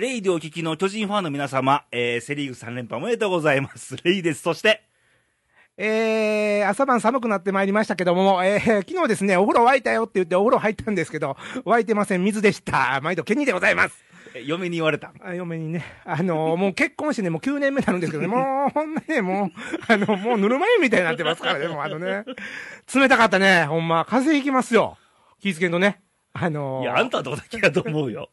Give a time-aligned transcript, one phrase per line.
[0.00, 3.96] ー、レイでお聞きの巨人ファンの皆様、えー、セリーグ3連覇おめでとうございます。
[4.02, 4.40] レイです。
[4.40, 4.82] そして、
[5.76, 13.00] えー、朝晩寒くなってまいりましたけども、えー、昨日ですね、お風呂沸いたよって言ってお風呂入ったんですけど、沸いてません、水でした。
[13.02, 14.04] 毎度ケニーでございます。
[14.34, 15.12] え嫁に言われた。
[15.20, 22.24] あ嫁にね、あのーもう結婚してね、もう9年目になるんですけどね、 もう、ほんまね、もう、あの、もうぬるま湯みたいになってますからね、 もうあのね、
[22.94, 24.96] 冷たかったね、ほんま、風邪ひきますよ。
[25.40, 26.00] 気ぃつけんとね。
[26.32, 28.30] あのーいや、あんたはどこだけやと思うよ。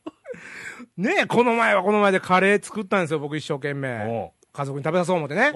[0.98, 4.06] ねこの前はこの前でカレー作ったんですよ、僕一生懸命。
[4.08, 5.52] お家族に食べさそう思ってね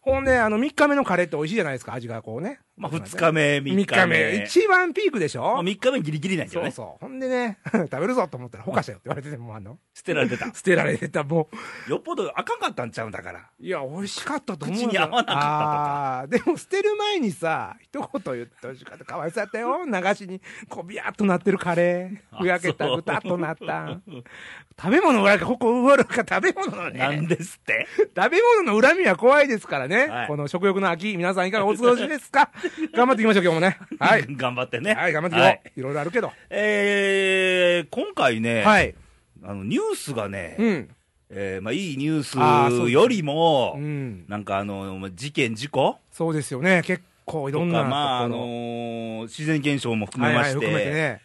[0.00, 2.58] ほんで、あの、3日目のカレーって美味しいじゃないですか、味がこうね。
[2.74, 4.06] まあ、2日目、3 3日日目。
[4.38, 4.44] 目。
[4.44, 6.70] 一番ピークでしょ、まあ、3日目ギリギリなんやけどね。
[6.70, 7.06] そうそう。
[7.06, 10.46] ほんでね、 食べるぞと思ったら、ほかしたよって言われてて、もうあの、捨てられてた。
[10.54, 11.50] 捨てられてた、も
[11.88, 13.40] よっぽどあかんかったんちゃうんだから。
[13.60, 13.62] う。
[13.62, 19.04] いや、美味しかったと思うよ口に合わなかったとかでも捨てる前にさ、一言言ってほしかった。
[19.04, 19.78] かわいそうやったよ。
[19.84, 22.18] 流しに、こう、ビヤーっとなってるカレー。
[22.32, 23.98] あふやけた、ぐたっとなった。
[24.80, 26.98] 食べ物の恨み、ここ、うわるか食べ物のね。
[26.98, 30.06] なんですって食べ物の恨みは怖いですからね。
[30.08, 32.50] はいこの食欲の秋、皆さんいかがお過ごしですか？
[32.94, 33.78] 頑張っていきましょう、今日もね。
[33.98, 34.26] はい。
[34.36, 34.94] 頑張ってね。
[34.94, 35.46] はい、頑張っていこう。
[35.46, 36.32] はいい、ろいろあるけど。
[36.50, 38.94] えー、今回ね、はい。
[39.42, 40.88] あの、ニュースがね、うん。
[41.30, 44.24] えー、まあ、いいニュあースよりも、うん。
[44.28, 45.98] なんかあの、事件、事故？
[46.10, 46.82] そうですよね。
[46.84, 47.84] 結構いろんな。
[47.84, 51.20] まあ、あのー自然現象も含めまして、はいはい、含めてね。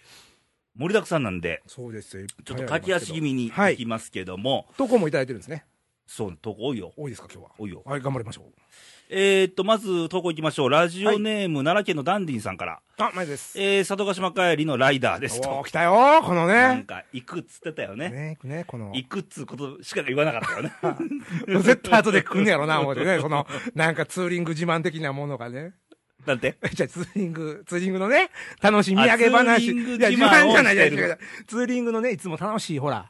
[0.78, 2.28] 盛りだくさんなんで、そうですよ。
[2.46, 5.66] ちょっと駆け足気味にはいいきますけども、投稿もいただいてるんですね。
[6.08, 6.94] そう、とこ多いよ。
[6.98, 7.52] 多いですか、今日は？
[7.60, 7.84] 多いよ。
[7.86, 8.46] はい、頑張りましょう。
[9.10, 10.70] えー、っと、まず投稿いきましょう。
[10.70, 12.80] ラジオネーム、奈良県のダンディンさんから。
[12.98, 13.60] あ、前です。
[13.60, 15.68] えー、佐渡島帰りのライダーですとおー、。
[15.68, 16.54] 来たよこのね。
[16.54, 18.10] なんか、行くっつってたよね。
[18.10, 18.92] ね、ね、この。
[18.94, 20.72] 行くっつうことしか言わなかったよね。
[21.64, 23.20] 絶対後で来んねやろな、思ってね。
[23.22, 25.74] その、なんかツーリング自慢的なものがね。
[26.26, 26.58] なんて？
[26.74, 28.30] じゃあツーリング、ツーリングのね、
[28.62, 29.56] 楽しい土産話。
[29.56, 33.10] あツーリングいや、自慢を自慢じゃないじゃないしてる違う違うツーリングのね、いつも楽しい、ほら。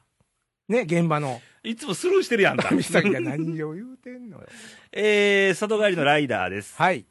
[0.70, 1.42] ね、現場の。
[1.68, 2.74] いつもスルーしてるやんか。
[2.74, 4.48] ミサキが何を言うてんのよ。
[4.94, 6.76] えー、佐渡帰りのライダーです。
[6.78, 7.06] はい。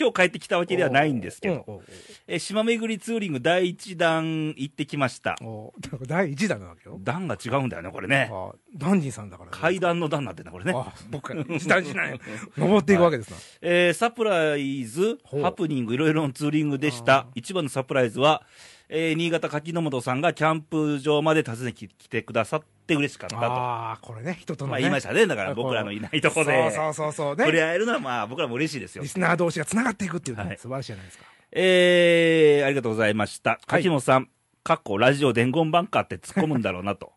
[0.00, 1.82] 今日帰ってきたわけではないんですけど、
[2.28, 5.34] えー島巡りツーリング第一弾行ってきました。
[5.42, 5.74] お
[6.06, 6.98] 第一弾なわけよ。
[7.02, 8.30] 段が違うんだよね、これね。
[8.32, 10.72] あダンディさんだから、階段の段になってんだ、これね。
[10.74, 12.20] あ、僕から一段しない。
[12.56, 13.36] 登っていくわけですな。
[13.60, 17.26] えーサプライズ、ハプニング、いろいろのツーリングでした。
[17.34, 18.46] 一番のサプライズは、
[18.90, 23.42] えー新潟柿の本さんがキャンプ場まで訪ねてきてくださって嬉しかったと。
[23.42, 24.70] ああ、これね、人との、ね。
[24.72, 25.26] まあ言いましたね。
[25.26, 27.64] だから僕らのいないとこで、そうそうそうそう触れね。
[27.64, 29.08] 合えるのはまあ僕らも嬉しいですよリ。
[29.08, 31.24] スナー同士が繋がっていくっていうね、はい素晴らしいじゃないですか。
[31.52, 33.50] えー、ありがとうございました。
[33.50, 34.30] はい柿本さん、
[34.64, 37.12] かっこラジオ伝言バンカーって突っ込むんだろうなと。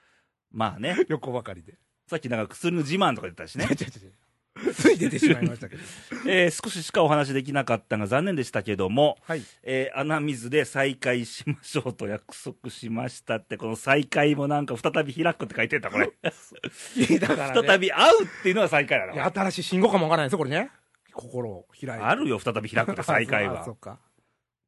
[0.52, 1.74] まあね、横ばかりで。
[2.06, 3.66] さっきなんか薬の自慢とか言ったしね
[4.72, 5.82] つい出てしまいましたけど。
[6.26, 9.42] えー少ししかお話できなかったが残念でしたけども、はい。
[9.62, 16.10] えー穴水で再会しましょうと約束しましたって、この再会もなんか再び開くって書いてた、これ。
[17.18, 19.12] だから、ね、 再び会うっていうのは再会だな。
[19.12, 20.70] いや新しい信号かもわからないですよ、これね。
[21.12, 22.04] 心を開いて。
[22.04, 23.72] あるよ、再び開くって 再会あはそ。
[23.72, 23.98] っか。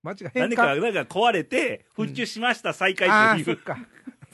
[0.03, 3.45] 間違い何か、か壊れて、復旧しました、再開ああ、っていう。
[3.47, 3.79] そっか。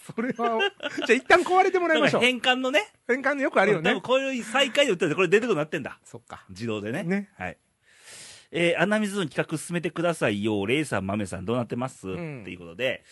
[0.04, 0.58] それは、
[1.06, 2.22] じゃあ一旦壊れてもらいましょう。
[2.22, 3.90] 変換のね、変換でよくあるよね。
[3.90, 5.98] 多分こういう再開で売ってるこれ出てくるなってんだ。
[6.04, 6.44] そっか。
[6.48, 7.04] 自動でね。
[7.04, 7.58] ねはい。
[8.50, 10.66] えー、穴水の企画進めてくださいよ。
[10.66, 13.02] レイさん、マメさん、どうなってます、んっていうことで、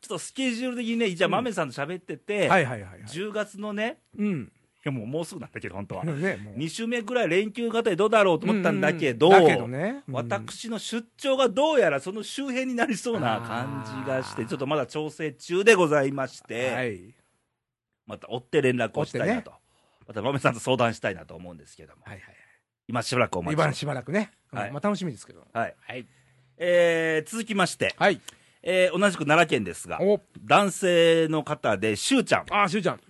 [0.00, 3.02] ちょっとスケジュール的にね、じゃあ、うんマメさんと喋ってて、はいはいはいはい。
[3.02, 4.52] 10月のね、うん。
[4.82, 6.04] いやもうもうすぐなんだけど、本当は。
[6.08, 6.54] ね、もう。
[6.54, 10.02] 2週目ぐらい連休型でどうだろうと思ったんだけど、うんうんだけどね。
[10.08, 17.14] うん、私の出張がどうやらその周辺になりそうな感じがして、ちょっとまだ調整中でございまして、はい。
[18.06, 19.52] また追って連絡をしたいなと。
[20.06, 22.02] また、まめさんと相談したいなと思うんですけども。
[22.04, 22.36] はいはい
[22.88, 24.32] 今しばらくお待ちしてしばらくね。
[24.50, 25.46] はいまあ楽しみですけど。
[25.52, 25.76] はい。
[25.80, 26.04] はい。
[26.56, 28.20] えー、続きまして、はい。
[28.62, 32.40] えー、同じく奈良県ですが、お男性の方で、しゅうちゃん。
[32.50, 33.00] あー、しゅうちゃん。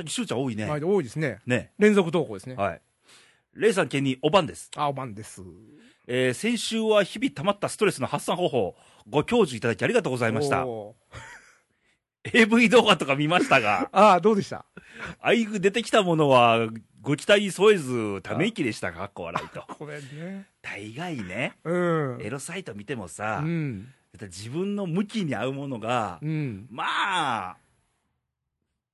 [0.00, 0.64] さっきしゅうちゃん多いね。
[0.64, 1.40] はい、多いですね。
[1.46, 1.72] ね。
[1.78, 2.54] 連続投稿ですね。
[2.54, 2.80] はい。
[3.54, 4.70] レイさん県におばんです。
[4.76, 5.42] あ、おばんです。
[6.06, 8.74] えー、先週は日々溜まったストレスの発散方法、
[9.08, 10.66] ご教授いただきありがとうございました。
[10.66, 14.64] おー AV 動画とか見ましたが、 あー、どうでした？
[15.20, 16.68] あいぐ出てきたものは、
[17.00, 19.04] ご期待に添えず、ため息でしたか？
[19.04, 19.62] っこ笑いと。
[19.68, 20.46] これね。
[20.62, 21.72] 大概ね、う
[22.18, 22.18] ん。
[22.22, 23.88] エロサイト見てもさ、うん。
[24.20, 26.66] 自分の向きに合うものが、うん。
[26.70, 26.84] ま
[27.52, 27.56] あ、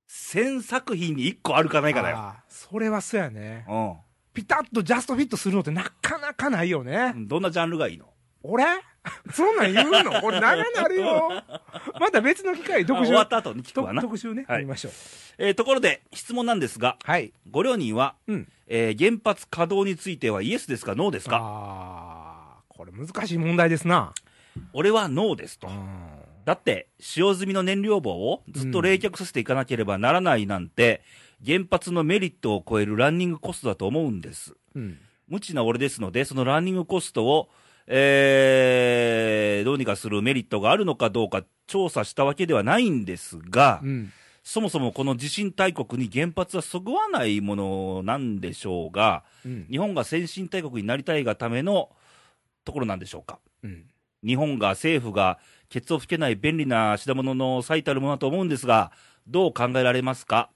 [0.09, 2.17] 1000作品に1個あるかないかだよ。
[2.17, 3.65] あーそれはそうやね。
[3.67, 3.95] う
[4.33, 7.11] ピタッとジャストフィットするのってなかなかないよね。
[7.13, 7.27] ん。
[7.27, 8.05] どんなジャンルがいいの？
[8.43, 8.63] 俺？
[9.33, 10.21] そんなん言うの？
[10.21, 11.29] これ長なるよ。
[11.99, 13.03] また別の機会、特集。
[13.03, 14.01] あ終わった後に聞くとわな。
[14.01, 14.91] 特集ね、はいやりましょう。
[15.39, 17.33] えーところで、質問なんですが、はい。
[17.49, 18.47] ご両人は、うん。
[18.67, 21.37] えー原発稼働についてはイエスですか、ノーですか？
[21.41, 24.13] ああ、これ難しい問題ですな。
[24.73, 25.71] 俺はノーですとう。
[25.71, 26.16] ん。
[26.47, 31.01] だって、使用済みの燃料棒をずっと冷却させていかなければならないなんて、
[31.45, 34.55] 原発のメリットを超えるランニングコストだと思うんです。
[34.73, 34.97] うん。
[35.27, 37.49] 無知な俺ですので、そのランニングコストを、
[37.85, 44.13] えー、どうにかするメリットがあるのかどうか調査したわけではないんですが、うん。
[44.41, 49.67] そもそもこの地震大国に原発はそぐわないものなんでしょうが、うん。
[49.69, 51.89] 日本が先進大国になりたいがための
[52.63, 53.39] ところなんでしょうか。
[53.63, 53.83] うん。
[54.25, 55.39] 日本が政府が
[55.69, 58.91] ケツを吹けない便利な品物の最たるものだと思うんですが、
[59.27, 60.49] どう考えられますか？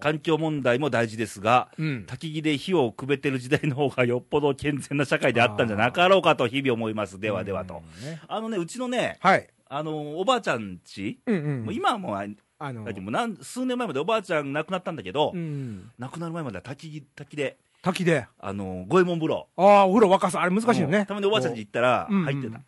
[0.00, 2.06] 環境問題も大事ですが、うん。
[2.08, 7.20] 焚き木で火をくべてる時代の方がよっぽど健全な社会であったんじゃなかろうかと日々思います。
[7.20, 7.80] ではではと。
[8.26, 9.46] あのね、うちのね、はい。
[9.68, 11.64] あの、おばあちゃんち、うんうん。
[11.66, 12.16] もう今はもう、
[12.60, 15.92] あのだってもう何数年前までおばあちゃん亡くなったんだけど、うん。
[15.98, 18.26] 亡くなる前までは焚き焚きで、滝で。
[18.40, 19.46] あの、五右衛門風呂。
[19.56, 20.38] ああ、お風呂沸かす。
[20.38, 20.98] あれ難しいよね。
[20.98, 22.60] うんたまにおばあちゃんち行ったらうんうん入ってた。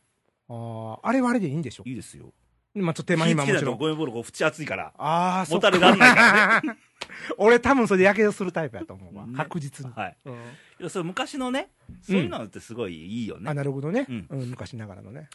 [0.50, 1.84] ああ、あれはあれでいいんでしょ？
[1.86, 2.32] いいですよ。
[2.74, 3.78] まあちょっと手間火つけないと暇もちろん。
[3.78, 4.92] 五右衛門風呂こう縁熱いから。
[4.96, 6.78] ああ、そもっかたれらんないからね。
[7.38, 9.26] 俺多分それでやけどするタイプやと思うわ。
[9.26, 9.92] ね確実に。
[9.92, 10.16] はい。
[10.24, 11.70] うんいやそれ昔のね、
[12.00, 13.50] そういうのってすごいいいよね。
[13.50, 14.06] あ、なるほどね。
[14.08, 15.28] うんうん、昔ながらのね。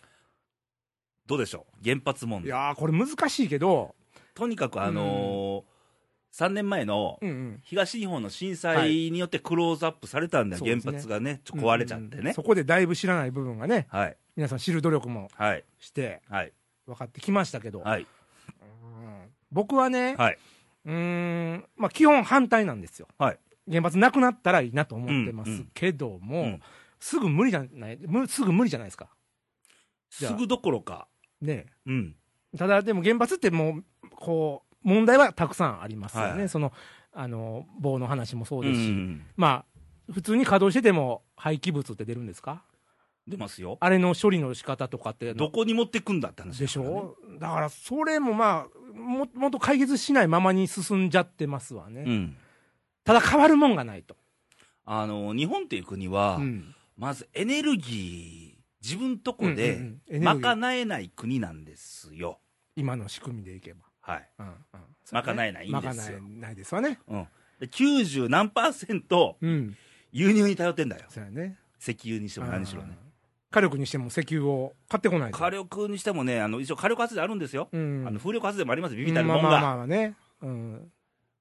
[1.27, 1.83] どうでしょう？
[1.83, 2.47] 原発問題。
[2.47, 3.95] いやー、これ難しいけど、
[4.33, 7.19] とにかくあのー、3年前の。
[7.63, 12.41] 東日本の震災によってクローズアップされたんだよ、原発がね、ちょっと壊れちゃってねそ。
[12.44, 16.51] こでだいぶ知らない部分がね、はい、皆さん知る努力もはい、してはい、
[16.85, 18.07] 分かってきましたけど、はい、うん。
[19.51, 20.37] 僕はね、はい、
[20.85, 20.93] うー
[21.55, 23.07] ん、まあ基本反対なんですよ。
[23.17, 23.39] はい。
[23.69, 25.69] 原発なくなったらいいなと思ってますうんうん。
[25.73, 26.61] けども、うん。
[26.99, 29.07] すぐ無理じゃない、むすぐ無理じゃないですか。
[30.09, 31.07] すぐどころか、
[31.41, 32.15] ねうん、
[32.57, 36.39] ただでも原発ってもう、こう、問題はたくさんありますよね。
[36.39, 36.49] はい。
[36.49, 36.71] その、
[37.13, 39.65] あの、棒の話もそううですし、ん、ま
[40.09, 42.63] あ、普通に稼働してても廃棄物って出るんですか？
[43.27, 43.77] 出ますよ。
[43.80, 47.16] あれの処理の仕方とかってどこに持ってくんだって話でしょ？
[47.39, 52.38] だからそれもまあももっと解決しないままに進んじゃってますわね、うん。
[53.04, 54.16] ただ変わるもんがないと、
[54.86, 56.75] あの、日本っていう国は、うん。
[56.98, 62.39] まずエネルギー、自分とこで賄えない国なんですよ。
[62.75, 64.30] 今の仕組みでいけば、はい。
[64.39, 64.54] うんうん。
[65.12, 66.19] 賄えないんですよ。
[66.19, 67.00] 賄えないですわね。
[67.07, 67.28] うん。
[67.60, 69.75] で90何パーセントうん。
[70.12, 71.06] 輸入に頼ってんだよ。
[71.10, 71.57] そうやね。
[71.81, 72.98] 石油にしても何しろね。
[73.56, 77.69] うん火力にしても石油を買ってこないと火力にしてもね、あの一応火力発電あるんですよ。
[77.72, 78.06] うん。
[78.06, 79.74] あの風力発電もあります、ビビたるもんまあまあまが。
[79.74, 80.92] あまあね、うん。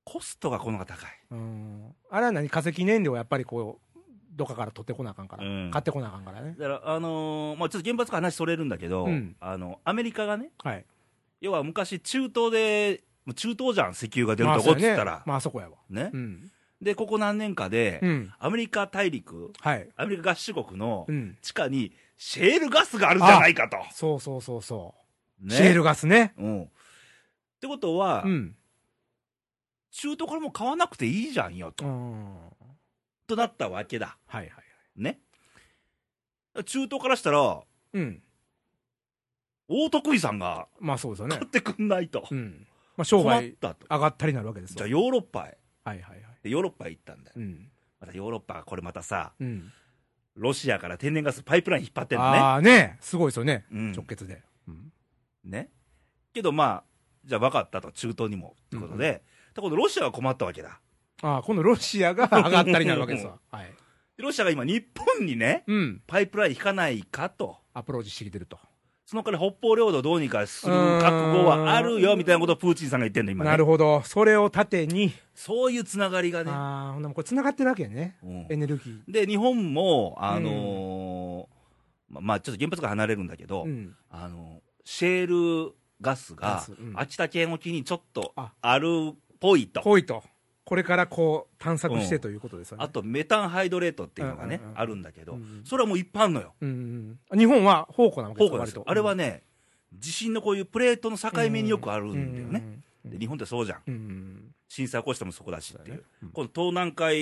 [0.05, 1.11] コストがこの方が高い。
[1.33, 3.99] うん、あれは何化石燃料はやっぱりこう
[4.35, 5.71] どっかから取ってこなあかんから、うん。
[5.71, 6.55] 買ってこなあかんからね。
[6.59, 9.37] だから、あのーまあ、ちょっと原発から話それるんだけど、うん。
[9.41, 10.85] あの、アメリカがね、はい。
[11.41, 13.03] 要は昔中東で、
[13.35, 15.23] 中東じゃん、石油が出るとこっつったら。
[15.25, 15.77] まあそこやわ。
[15.89, 16.11] ね。
[16.13, 16.17] う。
[16.17, 16.51] ん、
[16.83, 23.77] で、ここ何年かで、うん、アメリカ大陸、はい、アメリカ合衆国のうん、地下にシェールガスがあるんじゃないかと。
[23.93, 24.95] そうそうそうそ
[25.43, 26.63] う、ねシェールガスねうん。
[26.65, 26.69] っ
[27.61, 28.57] てことは、うん
[29.97, 31.87] 中東からもう買わなくていいじゃんよ、と。
[31.87, 32.37] うん
[33.29, 34.19] となったわけだ。
[34.27, 34.65] はいはいはい
[35.03, 35.21] ね。
[36.65, 37.63] 中東からしたら、
[37.93, 38.23] うん
[39.69, 42.27] 大得意さんがまあそうですよね買ってくんないと。
[42.31, 42.67] うん
[42.97, 43.87] まあ商売たと。
[43.89, 45.57] 上がったりなるわけですよじゃあヨーロッパへ。
[45.85, 47.35] はいはいはいでヨーロッパへ行ったんだよ。
[47.37, 47.71] うん
[48.01, 49.73] またヨーロッパがこれまたさ、うん
[50.37, 52.39] ロシアから天然ガスパイプライン引っ張ってんのね。
[52.39, 52.99] ああね。
[53.01, 53.65] すごいですよね。
[53.73, 53.93] うん。
[53.93, 54.43] 直結で。
[54.69, 54.93] うん。
[55.44, 55.70] ね。
[56.32, 56.85] けどまあ、
[57.25, 58.56] じゃあ分かったと、中東にも。
[58.67, 59.23] ってことで、
[59.55, 60.81] ところでロシアは困ったわけだ。
[61.23, 63.73] ああ今度ロシアが上がったりなるわけですわはい。
[64.17, 66.03] でロシアが今日本にね、うん。
[66.06, 67.58] パイプライン引かないかと。
[67.73, 68.58] アプローチしてきてると
[69.06, 73.51] そのから北方領土をどうにかする覚悟はあるよ、みたいなことをプーチンさんが言ってんの、今ね。
[73.51, 74.03] なるほど。
[74.03, 75.13] それを盾に。
[75.34, 76.51] そういうつながりがね。
[76.51, 78.17] ああほんならもうこれ繋がってるわけやね。
[78.23, 78.46] うん。
[78.49, 79.13] エネルギー。
[79.13, 83.94] で、日本も、あのーままあ、ちょっと原発が離れるんだけど、うん。
[84.08, 86.93] あのシェールガスがガスうん。
[86.96, 88.53] 秋田県沖にちょっとあ。
[88.63, 89.82] あるっぽいと。
[89.82, 90.23] ぽいと
[90.65, 92.85] これからこう探索してということですよね。
[92.85, 94.79] あとメタンハイドレートっていうのがね、うんうんうん。
[94.81, 96.55] あるんだけど、うんそれはもういっぱいあるのよ。
[96.61, 98.85] うんうん日本は宝庫なわけですよ。
[98.87, 99.43] あれはね、
[99.93, 102.63] 地震のこういうプレートの境目によくあるんだよね。
[103.05, 103.83] うんで日本ってそうじゃん。
[103.87, 106.03] うんうん震災起こしてもそこだしっていう。
[106.23, 107.15] うんこの東南海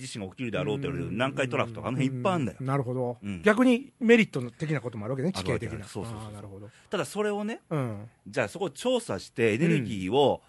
[0.00, 2.58] 地震が起きるであろうと言われる南海トラフとかあの辺いっぱいあるんだよ。
[2.60, 3.40] なるほど、うん。
[3.42, 6.18] 逆にメリット的なこともあるわけね地形的なそうそうそう。
[6.18, 6.68] あーなるほど。
[6.90, 8.08] ただそれをね、うん。
[8.26, 10.42] じゃあそこを調査してエネルギーを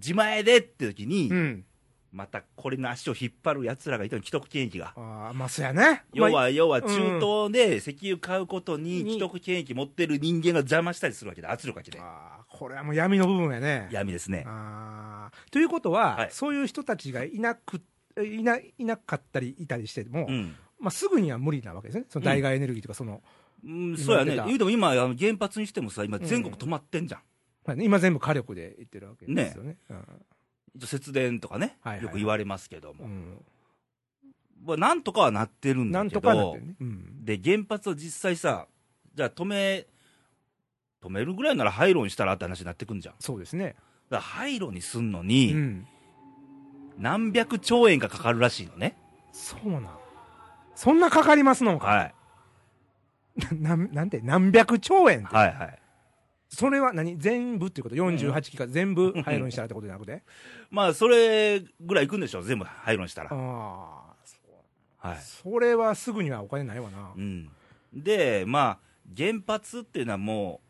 [0.00, 1.64] 自前でって時に、うん
[2.12, 4.92] またこれの足を引っ張る奴らがいたの、既得権益が。
[4.96, 6.88] ああまあそうやね要まあは、要は中
[7.20, 11.98] 東で石油買うことにに既得権益持ってる人間が邪魔したりするわけで、圧力かけて。
[12.00, 14.44] あーこれはもう闇の部分やね闇ですね。
[14.44, 17.80] あーということは、はいそういう人たちがいなく
[18.20, 20.56] いないなかったりいたりしても、うん。
[20.80, 23.22] まあ、すぐには無理なわけですねその代替エネルギーとかその、
[23.64, 24.32] うん、そうやね。
[24.34, 27.20] 今言うても今、原発にしてもさ、今全国止まってんじゃん。
[27.64, 29.76] まあね今全部火力でいってるわけですよね。
[30.74, 33.04] 一応節電とかね、はいはいはいよく言われますけども。
[33.04, 33.44] うん
[34.64, 36.74] まあ、なんとかはなってるんなんだけどとかなってる、ね。
[36.80, 38.66] うんで、原発を実際さ、
[39.14, 39.86] じゃあ止め、
[41.02, 43.14] 止めるぐらいなら廃炉にしたらって話になってくんじゃん。
[43.20, 43.74] そうですね。
[44.10, 45.86] ら廃炉にすんのうに、ん。
[46.98, 48.96] 何百兆円かかかるらしいのね。
[49.32, 49.88] そうなん。
[50.74, 51.86] そんなかかりますのか。
[51.86, 52.14] はい。
[53.60, 55.34] ななんなんて何百兆円って。
[55.34, 55.79] はいはい。
[56.52, 57.16] それは何？
[57.16, 60.22] 全部っていうこと ?48 機か全部廃炉にしたらってことじゃなくて？
[60.70, 63.30] まあ、それぐらいいくんでしょ、全部廃炉にしたら。
[63.30, 65.18] ああ、そうはい。
[65.20, 67.20] それはすぐにはお金ないわなう。
[67.20, 67.48] ん。
[67.94, 68.78] で、まあ、
[69.16, 70.66] 原発っていうのはもう、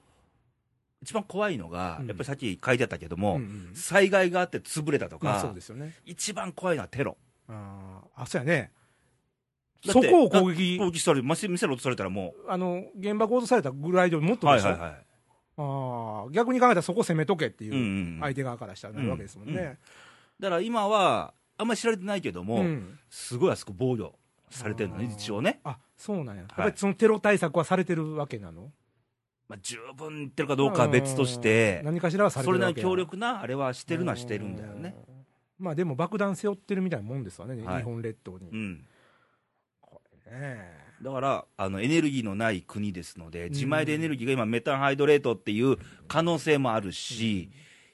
[1.03, 5.95] 一番怖いのが、うんやっぱりさっき書いてあったけども、うんうん災害があって潰れたとか、まあそうですよね。
[6.05, 7.17] 一番怖いのはテロ。
[7.49, 8.71] あーあ、そうやね。
[9.87, 15.07] そこを攻撃攻撃される、店店に落とされたらもあの、原爆落とされたぐらいでもっう、とでしょ、はいはいはい。
[15.61, 19.79] ああ、逆に考えたらそこ攻めとけっていうんうんう相手側からしたらなるわけですもんね。
[20.39, 24.15] だから今は、あんまり知られてないけども、うんすごいあそこ防御
[24.49, 25.61] されてるのね、一応ね。
[25.65, 26.43] あ、そうなんや。
[26.43, 28.73] やっぱりそのテロ対策はされてるわけなの？
[29.49, 34.95] まあ、十分言ってるかどうかは別としてうん、何かしらはされてそれるわけやなりに強力なあれはしてるのはしてるんだよね。
[35.09, 35.27] うん。
[35.59, 38.49] まあでも爆弾背負ってるみたいなもんですわね、はい日本列島に。
[38.49, 38.87] うん。
[39.81, 40.01] こ
[40.31, 45.77] れねだから、あの、エネルギーのない国ですので、自前でエネルギーが今メタンハイドレートっていう
[46.09, 47.51] 可能性もあるし、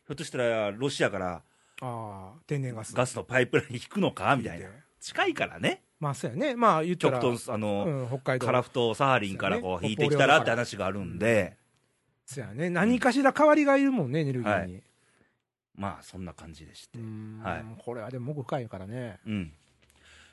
[0.06, 1.42] ひょっとしたらロシアから
[1.80, 2.94] ああ、天然ガス。
[2.94, 4.66] ガスのパイプライン引くのかみたいな。
[5.00, 5.82] 近いからね。
[6.00, 6.56] まあそうやね。
[6.56, 8.46] まあ言ったら、極東、あの、うん、北海道。
[8.46, 11.56] カラフトサハリンからこう引いてきたらって話があるんで、
[12.24, 12.70] そうやね。
[12.70, 14.82] 何かしら代わりがいるもんね、エネルギーに。
[15.74, 17.02] まあそんな感じでしてう。
[17.02, 19.18] んはいこれはでも奥深いからね。
[19.26, 19.52] うん。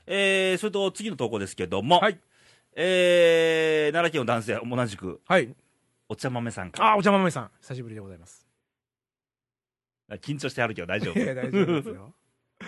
[0.08, 2.18] えー、それと次の投稿ですけども、はい
[2.75, 5.56] えー、奈良県の男性、同じく、はい。
[6.10, 6.92] お茶豆さんから。
[6.94, 7.51] あ、お茶豆さん。
[7.62, 8.48] 久しぶりでございます。
[10.22, 11.20] 緊張してはるけど大丈夫。
[11.20, 12.13] いや、大丈夫ですよ。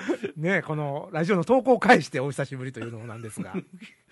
[0.38, 3.54] ねこのラジオの投稿を返してお久しぶりというのもなんですが。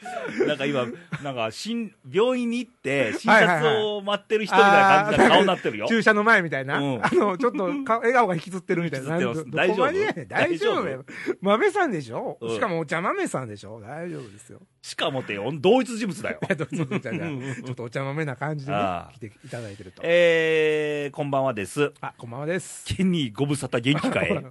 [0.47, 0.85] なんか今、
[1.23, 5.87] なんか、診、病院に行って、診察を待ってる人みたいな感じの顔になってるよ。
[5.87, 6.77] 注射の前みたいな。
[6.77, 9.17] うんあの、ちょっとか 笑顔が引きつってるみたいな。
[9.17, 9.19] 大
[9.49, 10.57] 大丈夫？
[10.57, 11.05] 丈夫よ。
[11.41, 13.79] 豆さんでしょ、うんしかもお茶豆さんでしょ？
[13.79, 14.61] 大丈夫ですよ。
[14.81, 16.39] しかもってよ、同一人物だよ。
[16.41, 18.77] ちょっとお茶豆な感じでね
[19.13, 20.01] 来ていただいてると。
[20.03, 21.93] えー、こんばんはです。
[22.01, 22.83] あ、こんばんはです。
[22.85, 24.43] ケニーご無沙汰元気かえ。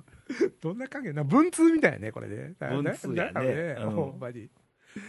[0.60, 2.54] どんな関係な文通みたいね、これね。
[2.60, 4.48] 文通やねほんまに。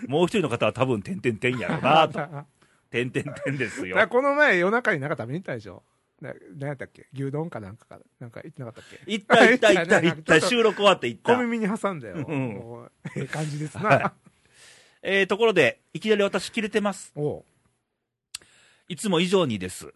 [0.08, 2.14] もう一人の方は多分、てんてんてんやろうなと。
[2.14, 2.46] だ
[2.90, 3.98] てんてんてんですよ。
[4.08, 5.84] この前夜中になんか食べに行ったでしょ。
[6.22, 7.08] な何やったっけ？
[7.14, 8.00] 牛丼かなんかか。
[8.20, 9.12] なんか行ってなかったっけ？
[9.12, 10.40] 行った行った行った 行行った。
[10.42, 11.36] 収録終わって行った。
[11.36, 12.16] 小耳に挟んだよ。
[12.28, 13.84] うんええ感じですな。
[13.90, 14.12] はい
[15.06, 17.14] えー、ところで、いきなり私切れてます。
[18.88, 19.92] いつも以上にです。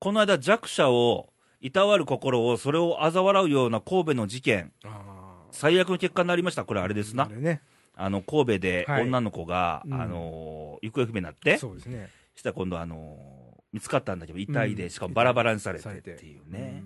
[0.00, 1.29] この間弱者を、
[1.60, 6.64] いたわる心を、それを嘲笑うような神戸の事件、あ最悪の結果になりました。
[6.64, 7.60] これあれですなね。
[7.94, 12.08] あの、神戸ではい女の子が、うんあのー行方不明になって、そうですね。
[12.34, 16.82] したら今度あのー見つかったんだけど、遺体で、うんしかもバラバラにされてっていうね。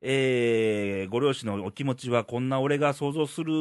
[0.00, 3.52] えー、ご両親のお気持ちはこんな俺が想像する、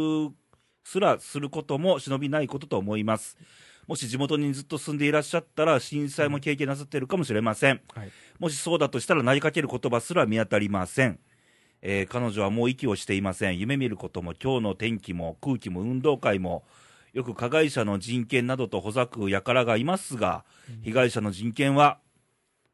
[0.83, 3.37] すらすることも忍びないことと思います。
[3.91, 7.81] もし地元にずっと住んでいらっしゃったら、震災も経験なさっているかもしれません。
[7.93, 8.11] はい。
[8.39, 11.19] もしそうだとしたら投げかける言葉すら見当たりません。
[11.81, 13.59] えー彼女はもう息をしていません。
[13.59, 16.63] 夢見ることも今日の天気も空気も運動会も、
[17.11, 20.45] よく加害者の人権などとほざく輩がいますが、
[20.83, 21.99] 被害者の人権は、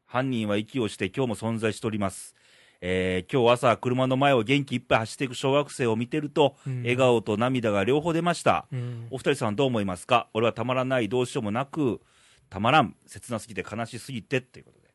[0.06, 2.36] 犯人は息をして今日も存在しております。
[2.80, 6.78] えー今日朝車の前を元気いっぱい走っていく小学生を見てると、うん。
[6.82, 8.66] 笑顔と涙が両方出ました。
[8.72, 9.06] うん。
[9.10, 10.28] お二人さんどう思いますか？
[10.32, 12.00] 俺はたまらない、どうしようもなく、
[12.48, 14.88] たまらん、切なすぎて悲しすぎてっていうことで。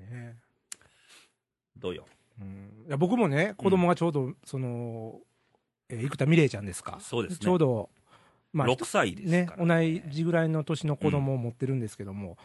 [0.00, 0.36] ね。
[1.76, 2.06] どうよ？
[2.40, 2.84] うん。
[2.86, 5.18] いや僕もね、子供がちょうど、その、
[5.88, 6.98] えー生田美玲ちゃんですか。
[7.00, 7.38] そうですね。
[7.40, 7.90] ちょうど、
[8.52, 9.46] まあ、6歳ですね。
[9.46, 9.66] か、同。
[10.08, 12.38] じぐらいの年の子供を持ってるんですけども、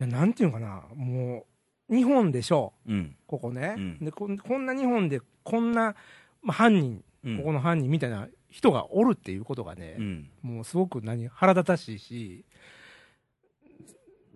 [0.00, 1.44] いや、なんていうのかな、もう、
[1.90, 3.16] 日本でしょうん。
[3.26, 3.74] ここね。
[3.76, 5.94] うんでこん、こんな日本で、こんな、
[6.42, 10.30] まあ、犯人、うんここの犯人みたいな人がおるっていうことがね、うん。
[10.42, 12.44] もうすごく何、腹立たしいし、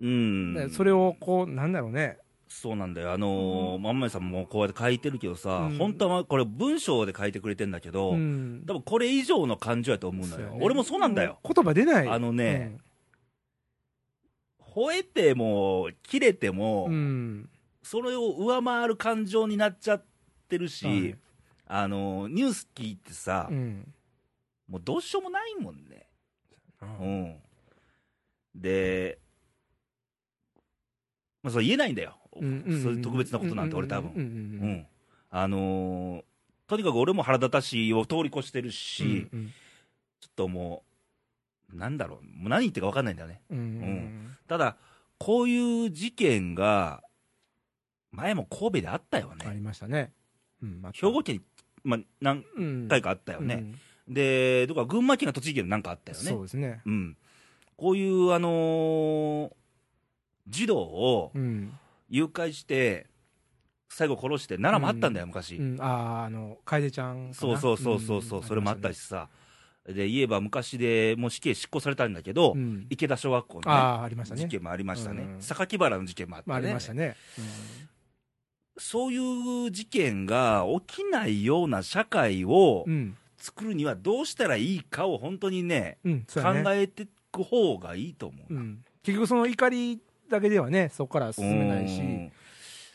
[0.00, 0.54] うん。
[0.54, 2.18] でそれをこう、なんだろうね、
[2.52, 3.12] そうなんだよ。
[3.12, 10.36] あのー、まんまさんもこうやって書いてるけどさ、うん本当はこれ文章で書いてくれてんだけど、うん多分これ以上の感情やと思うのよ。
[10.36, 11.38] そうやね俺もそうなんだよ。
[11.42, 12.08] 言葉出ない。
[12.08, 12.76] あのね
[14.74, 17.50] 吠えても、切れても、うん、うん。
[17.82, 20.04] それを上回る感情になっちゃっ
[20.48, 21.18] てるし、はい
[21.66, 23.92] あのー、ニュース聞いてさ、うん。
[24.68, 26.06] もうどうしようもないもんね。
[26.80, 27.36] ううんん。
[28.54, 29.18] で、
[31.42, 34.86] まあ、それ言えないんだよ、う特別なことなんて、俺、多分うんうんうんうん
[35.30, 36.24] あのー
[36.68, 39.52] とにかく俺も腹立たしを通り越してるし、うんうん
[40.20, 40.91] ちょっともう、
[41.72, 43.40] なんだろう、もう何言ってるか分かんないんだよね。
[43.50, 44.76] うんうんただ、
[45.18, 47.02] こういう事件が、
[48.10, 49.46] 前も神戸であったよね。
[49.46, 50.12] ありましたね。
[50.62, 51.42] うんまあ兵庫県に、
[51.84, 53.54] まあ、何うん回かあったよね。
[53.54, 53.74] うん
[54.08, 56.24] で、とか群馬県が栃木県でなんかあったよね。
[56.24, 56.82] そうですね。
[56.84, 57.16] うん。
[57.76, 59.52] こういう、あのー
[60.48, 61.72] 児童をうん。
[62.08, 63.06] 誘拐して、
[63.88, 65.56] 最後殺して、奈良もあったんだよ、昔。
[65.56, 65.84] うん、あ
[66.22, 67.32] あ、あの、楓ちゃん。
[67.32, 68.98] そうそうそうそうそう、んそれもあったし。
[68.98, 69.28] さ。
[69.86, 74.42] で、言えば昔でもう死刑執行されたんだけど、うん池田小学校の、ねああ、ありましたね。
[74.42, 75.22] 事件もありましたね。
[75.22, 76.50] うん榊原の事件もあったね。
[76.50, 77.16] まあ、ありましたね。
[78.78, 82.92] そういう事件が起きないような社会をうん。
[82.92, 83.16] うん。
[83.38, 86.50] 作るにはどうしたらいいかを本当にね、うん、そう考。
[86.66, 88.54] えていく方がいいと思う。
[89.02, 92.00] 結局その怒りだけではね、そこから進めないし。
[92.00, 92.32] うん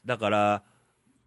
[0.06, 0.64] だから、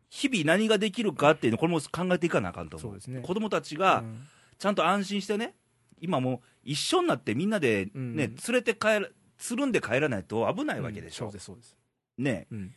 [0.08, 2.90] 日々何ができるかっていうの、これも考えていかなあかんと思う。
[2.92, 4.26] そうですね子供たちうがん
[4.60, 5.54] ちゃんと安心してね、
[6.00, 11.26] 今もう一緒になってみんなでね、うん連れて帰ら、つるんで帰らないと危ないわけでしょ。
[11.26, 11.76] うんそうです、そうです。
[12.18, 12.74] ねうん。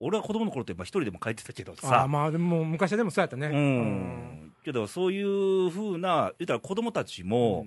[0.00, 3.46] 俺は子供の頃ってやっぱ一人でも帰ってたけどああ、さ、まあ、でも昔はでもそうやったね。
[3.46, 4.52] うん。
[4.62, 7.66] けどそういうふうな、言ったら子供たちも、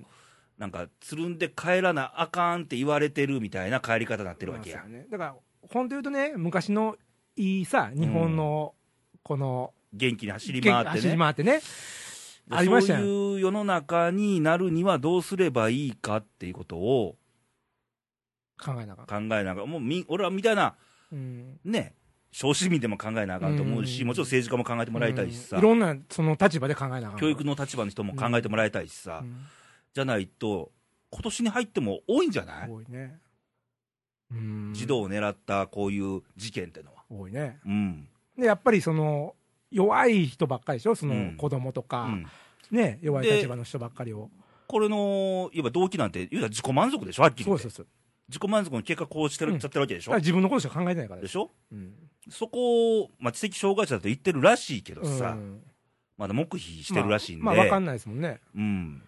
[0.59, 5.07] なんか、つるんで帰らなあかんって言われてるみたいな帰り方になってるわけやね。
[5.09, 6.95] だから、本当言うとね、昔の
[7.35, 8.75] いいさ、日本の、
[9.23, 11.17] この、元気に走り回って走りね。
[11.17, 11.61] 回ってね。
[12.49, 17.15] でありましたよそういう世の中になるにはどうすればいいかっていうことを
[18.63, 19.19] 考えながら。
[19.19, 20.75] 考えながら、もうみ俺はみたいな、
[21.11, 21.59] うん。
[21.63, 21.93] ね、
[22.31, 27.13] 小市民でも考えなあかんと思うし、うんもちろん政治家も考えてもらいたいしさうんい、ろんな、その立場で考えながら。
[27.19, 29.45] 教育の立場の人も考えてもらいたいしさ、うん
[29.93, 30.71] じゃないと、
[31.09, 32.69] 今年に入っても多いんじゃない？
[32.69, 33.19] 多いね。
[34.29, 37.03] うん児童を狙ったこういう事件ってのは。
[37.09, 37.59] 多いね。
[37.65, 38.07] うん。
[38.37, 39.33] で、やっぱりその、
[39.71, 40.95] 弱い人ばっかりでしょ？
[40.95, 41.31] そうん。
[41.33, 42.25] の子供とか、うん。
[42.71, 44.29] ね、弱いで立場の人ばっかりを。
[44.67, 47.87] これの、いわば動機なんて、言うたら自己満足でしょ、はっきりそうそうそう。
[48.27, 51.51] 自己満足の結果、こうしてる、うんちゃってるわけでしょ、自分のことしか考えてないからでしょ？
[51.71, 51.93] うん。
[52.29, 55.61] そこを、まあ、知的障害者だと言ってるらしいけどさ、うん。
[56.17, 58.41] まだ黙秘してるらしいんで、まあ、まあわかんないですもんね。
[58.55, 59.01] うん。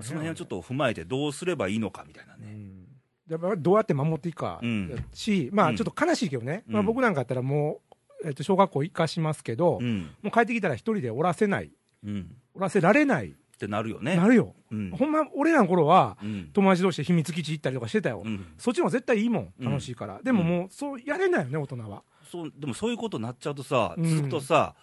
[0.00, 2.42] その辺はちょっと踏まえて、どうすればいいのかみたいなね。
[2.44, 2.86] うん。
[3.28, 5.04] やっぱどうやって守っていくかうん。
[5.12, 5.74] し、まうん。
[5.74, 6.74] あちょっと悲しいけどね、うん。
[6.74, 7.85] まあ、僕なんかやったらもう、
[8.24, 10.10] えっと、小学校行かしますけど、うん。
[10.22, 11.70] もう帰ってきたら一人でおらせない、
[12.04, 12.36] うん。
[12.54, 14.16] おらせられない、ってなるよね。
[14.16, 14.90] なるよ、うん。
[14.90, 16.50] ほんま、俺らの頃は、うん。
[16.52, 18.46] 友達同士で秘密基地行ったりとかしてたよ、うん。
[18.58, 22.02] そっちの方が絶対いいもん、うん楽しいから、でももう、そうやれないよね、大人は。
[22.30, 24.74] そう、でもそういうことになっちゃうとさ、うん続くとさ、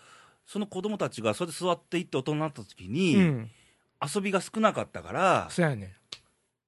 [0.46, 3.52] その子供たちがそれで座っていって大人になった時に、うん、
[4.16, 5.96] 遊びが少なかったから、そうやね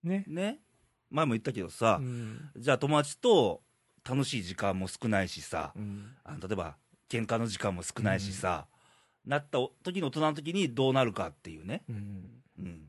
[0.03, 0.07] ん。
[0.07, 0.23] ね。
[0.27, 0.59] ね、
[1.09, 3.61] 前も言ったけどさ、うんじゃあ友達と
[4.07, 6.75] 楽しい時間も少ないしさ、うんあの例えば
[7.09, 8.67] 喧嘩の時間も少ないしさ、
[9.25, 11.83] なった時の大人の時にどうなるかっていうね。
[11.89, 12.25] うん
[12.59, 12.81] うん。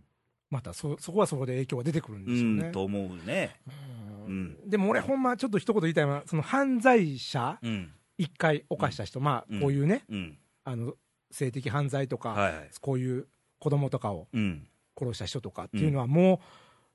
[0.50, 2.72] またそ、そこはそこで影響が出てくるんうですよねん、。
[2.72, 3.56] と思うね。
[3.66, 7.92] うんうんでも俺、ほんま、ちょっと一言言いたいのは、その犯罪者、うん。
[8.18, 10.38] 一回犯した人、まうんあ、こういうね、うん。
[10.64, 10.94] あの
[11.30, 12.70] 性的犯罪とか、はいはい。
[12.80, 14.66] こういう子供とかをうん。
[14.98, 16.40] 殺した人とかっていうのは、も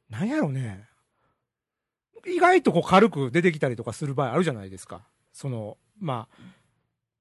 [0.10, 0.88] う、なんやろうね、
[2.26, 5.02] 意外とこう軽く出てきたりとかする場合あるじゃないですか、
[5.34, 6.36] そのまあ、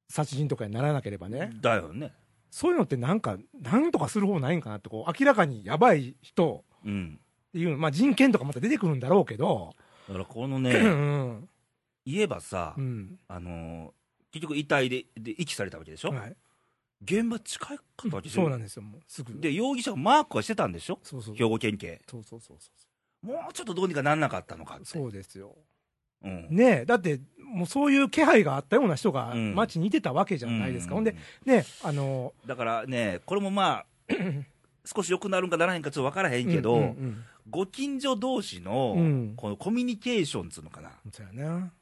[0.08, 2.12] 殺人とかにならなければね、だよね。
[2.50, 7.20] そういうのってなんか、なんとかする方ないんかなってこう、明らかにやばい人うん。
[7.20, 9.74] っていうの、まあ、人権とかまた出てくるんだろうけど、
[10.08, 11.48] だからこのうね、ん。
[12.04, 13.18] 言えばさ、うん。
[13.28, 13.90] あのー
[14.32, 16.36] 結局遺体でで遺棄されたわけでしょ、はい、
[17.02, 18.42] 現場近かったわけでしょ？
[18.42, 19.40] そうなんですよ、もうすぐ。
[19.40, 21.00] で、容疑者がマークはしてたんでしょ？
[21.02, 21.34] そうそう。
[21.34, 22.00] 兵庫県警。
[22.08, 22.70] そうそうそうそ
[23.22, 24.82] もうちょっとどうにかなんなかったのかって。
[24.82, 25.54] うそうですよ。
[26.22, 26.48] うん。
[26.50, 30.92] ねえ、だって、もうそういう気配があったような人がうん街にいてたわけじゃないですか。
[30.94, 33.86] うんほんで、ね、あの、だからね、これもまあ、
[34.84, 41.72] 少し良くなるんかならへんかちょっと分からへんけど、うんうんうんご近所同士の、うんこのコミュニケーションっつうのかな、そうやな。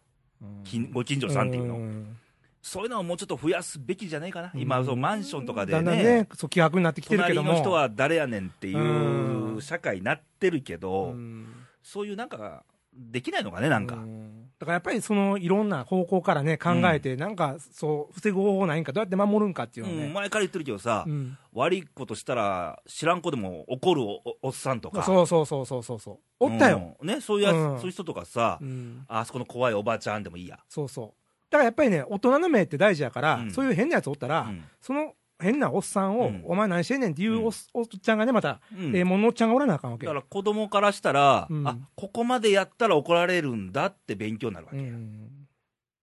[0.40, 2.16] うん近ご近所さんっていうの、ん
[2.62, 7.51] そういうのをもうちょっと増やすべきじゃないかな、今、そのマンションとかでだんだんね、ね、そう、気迫になってきてるけども。
[7.51, 11.47] 隣の人は誰やねんっていううん社会になってるけど、うん
[11.83, 13.97] そういうなんか、できないのかね、なんか。
[13.97, 20.07] うんだからやっぱりそのいろんな方向からね、考えて、なんかそう、防ぐ方法ないんか、どうやって守るんかっていうのをね。
[20.07, 24.03] うん前から言ってるけどさ、うん悪いことしたら、知らん子でも怒る
[24.42, 26.18] おっさんとか、そうそうそうそうそうそう。
[26.40, 26.97] おったよ。
[27.01, 30.59] うんね、そういうやつ、うんそういう人とかさ、うんあそこの怖いおばあちゃんでもいいや。
[30.68, 31.27] そうそう。
[31.50, 33.50] だからやっぱりね、大人の目って大事やから、うん。
[33.50, 34.64] そういう変なやつおったら、うん。
[34.80, 36.42] その変なおっさんを、うん。
[36.44, 38.96] お前何してんねんっていうおっ,、おっちゃんがね、また、うん。
[38.96, 40.06] ええもんのおっちゃんがおらなあかんわけ。
[40.06, 41.66] だから子供からしたら、うん。
[41.66, 45.46] あここまでやったら怒られるんだって勉強になるわけ、うん。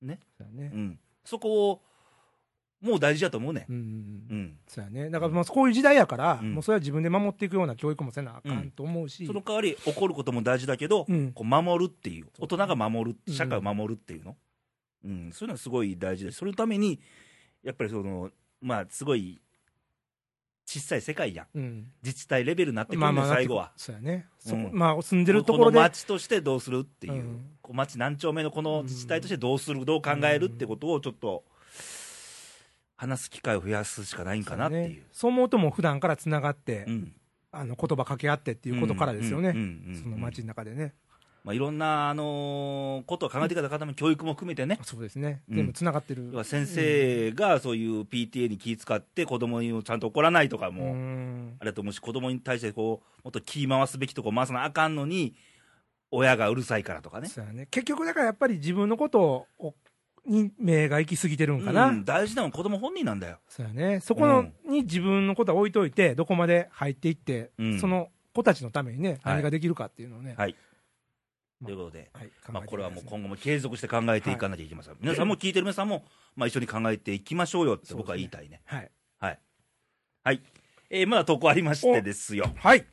[0.01, 0.19] ね。
[0.37, 0.71] そね。
[0.73, 0.77] う。
[0.77, 0.99] ん。
[1.23, 1.81] そこを、
[2.81, 3.65] もう大事だと思うね。
[3.67, 4.57] うん。
[4.67, 5.09] そうやね。
[5.09, 6.53] だから、まあ、こういう時代やから、うん。
[6.53, 9.25] もうそれは自分で守っていくような教育もせなあかんと思うし。
[9.25, 11.31] その代わり、怒ることも大事だけど、うん。
[11.33, 14.37] こう守るっていう、大人が守る、うん社会を守るっていうの、
[15.05, 16.39] うん、そういうのはすごい大事です。
[16.39, 16.99] そのために、
[17.63, 18.29] やっぱりその、
[18.61, 19.41] まあ、すごい、
[20.67, 21.47] 小さい世界やん。
[21.53, 21.91] うん。
[22.03, 23.71] 自治体レベルになってくるね、最後は。
[23.77, 24.27] そうやね。
[24.39, 25.75] そうんまあ、住んでるところで。
[25.75, 31.43] この町としてどうするっていう、うんこう町何丁目のこの自治体としてどうする、どう考えるってことをちょっと、
[32.95, 34.89] 話す機会を増やすしかないんかなっていう。
[34.89, 37.15] ねそう思うともう普段からつながって、うん
[37.51, 39.53] あの言葉掛け合ってっていうことからですよね、
[40.03, 40.93] その街の中でね、
[41.45, 45.55] まあ、いろんな、あのーことを考えていか方も教育も含めてね、そうですね、うん。
[45.57, 46.29] 全部つながってる。
[46.31, 51.55] 要は先生がそういう PTA に気遣って子供にちゃんと怒らないとかうも、ん。
[51.59, 55.35] あれだと思うし、子供に対してこうもっと気回すべきとこ回さなあかんのに、
[56.09, 57.27] 親がうるさいからとかね。
[57.27, 57.67] そうやね。
[57.69, 59.75] 結局、だからやっぱり自分のことを
[60.25, 62.05] に目が行き過ぎてるんかな、うん。
[62.05, 63.37] 大事なのは子供本人なんだよ。
[63.47, 64.71] そうやね、そこの、うん。
[64.71, 67.79] に自分のことは置いといて、どこまで入っていって、うん。
[67.79, 69.35] その子たちのためにね、はい。
[69.35, 70.55] 何ができるかっていうのをね、はい。
[71.61, 74.95] まあということで、はいまあ、これはもう考今後も継続して考えていかなきゃいけません。
[74.99, 76.03] 皆さんも聞いてる皆さんも、
[76.35, 78.61] まあ、一緒に考えていきましょうよって僕は言いたいね。
[78.67, 79.39] えていきはい。
[80.23, 80.41] はい。
[80.89, 82.45] えーまだ投稿ありましてですよ。
[82.45, 82.85] はい、はい、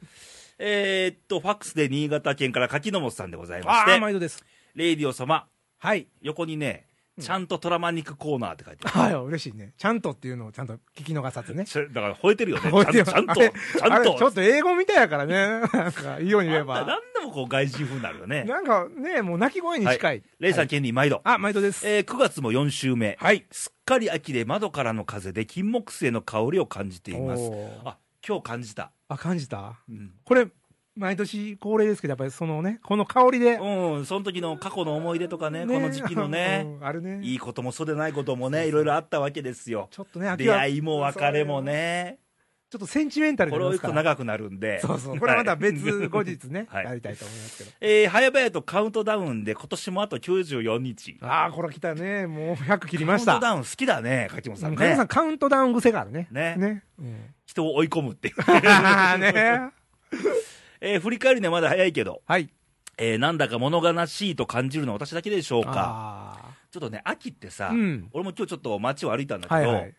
[0.58, 4.44] えーっと、ファックスで新潟県から柿の本さんでございましああ、て、毎度です。
[4.74, 5.46] レイディオ様、
[5.78, 9.14] はい、横にね、うんちゃんとトラマ肉コーナーって書いてある。
[9.16, 11.64] はい、嬉しいね、ちゃんとっていうのをちゃんと聞き逃さずね。
[11.92, 12.70] だから吠えてるよね。
[12.70, 14.14] 吠えてるちゃんと、ちゃんと。
[14.18, 16.84] ちょっと英語みたいやからね、なんか、いいように言えば。
[16.86, 18.44] 何でもこう外人風になるよね。
[18.44, 20.22] なんかね、もう鳴き声に近い。
[20.38, 21.20] レイさん、はいケンニー毎度。
[21.24, 21.86] あ、毎度です。
[21.86, 23.16] えー9月も4週目。
[23.20, 23.44] はい。
[23.50, 27.42] すっかり秋で窓からの風で金木犀の香りを感じています。
[27.84, 28.90] あ、今日感じた。
[29.08, 29.74] あ、感じた？
[29.88, 30.12] うん。
[30.24, 30.46] これ、
[30.94, 33.54] 毎年恒例ですけど、やっぱりそのね、この香りで。
[33.54, 37.20] うん、その時の過去の思い出とかね、ねこの時期のね、うんあるね。
[37.22, 39.88] いいこともそうでないこともね、いろいろあったわけですよ。
[39.90, 42.18] ちょっとね、秋出は会いも別れもね、
[42.72, 44.80] ちょっとセンチメンタルこれをと長くなるんで。
[44.80, 45.18] そうそう。
[45.18, 47.70] これはまた別はい後日ね、はいやりたいと思いますけど。
[47.80, 51.18] えー、早々とカウントダウンで今年もあと94日。
[51.20, 52.26] ああ、これ来たね。
[52.26, 53.32] もう100切りました。
[53.32, 55.08] カウントダウン好きだね、柿本さんねうん加藤さん、。
[55.08, 56.28] カウントダウン癖があるね。
[56.30, 56.82] ねね。
[56.98, 57.34] うん。
[57.44, 58.36] 人を追い込むっていう。
[59.20, 59.70] ね。
[60.84, 62.50] えー、振り返りね、まだ早いけど、はい。
[62.98, 65.72] えー、なんだか物悲しいと感じるのは私だけでしょうか。
[65.76, 69.58] あちょっとね、秋ってさ、うん俺も今日ちょっと街を歩いたんだけど、あ。
[69.58, 69.94] はいはい。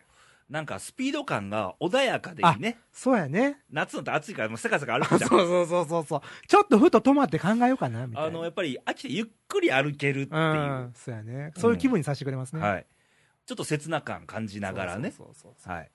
[0.50, 2.78] なんかスピード感が穏やかでいいね。
[2.92, 3.60] そうやね。
[3.70, 5.30] 夏のって暑いからもうせかせか歩くじゃん。
[5.30, 6.20] そうそうそうそう。
[6.46, 8.28] ちょっとふと止まって考えようかな、みたいな。
[8.28, 10.40] あの、やっぱり秋ってゆっくり歩けるっていう。
[10.40, 11.52] うん、そうやね。
[11.56, 12.60] そういう気分にさせてくれますね。
[12.60, 12.86] はい。
[13.46, 15.14] ちょっと切な感感じながらね。
[15.16, 15.86] そうそうそう。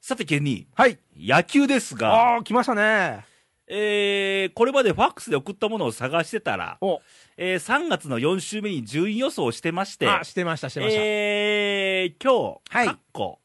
[0.00, 0.98] さて、ケニはい。
[1.16, 3.24] ー、野球ですが、ああ、来ましたね。
[3.68, 7.00] えー、これまでファックスで送ったものを探してたら、お、
[7.36, 11.00] えー、3月の4週目に順位予想をしてまして、あ、してました、してました。
[11.02, 13.40] えー、今日、はいかっこ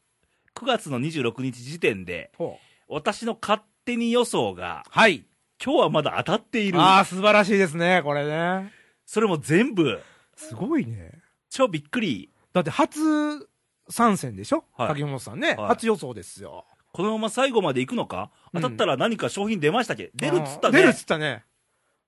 [0.54, 2.58] 9月の26日時点で、ほ
[2.88, 5.24] う私の勝手に予想が、はい。
[5.64, 6.78] 今日はまだ当たっている。
[6.80, 8.72] ああ、素晴らしいですね、これね。
[9.06, 10.00] それも全部、
[10.36, 11.12] すごいね。
[11.50, 12.30] 超びっくり。
[12.52, 13.48] だって初
[13.88, 14.64] 参戦でしょ？
[14.76, 15.54] はい柿本さんね。
[15.54, 16.66] はい初予想ですよ。
[16.92, 18.30] このまま最後まで行くのか？
[18.41, 20.78] うん当たったら何か商品出ましたっけ、出るっつったね。
[20.80, 21.44] 出るっつったね。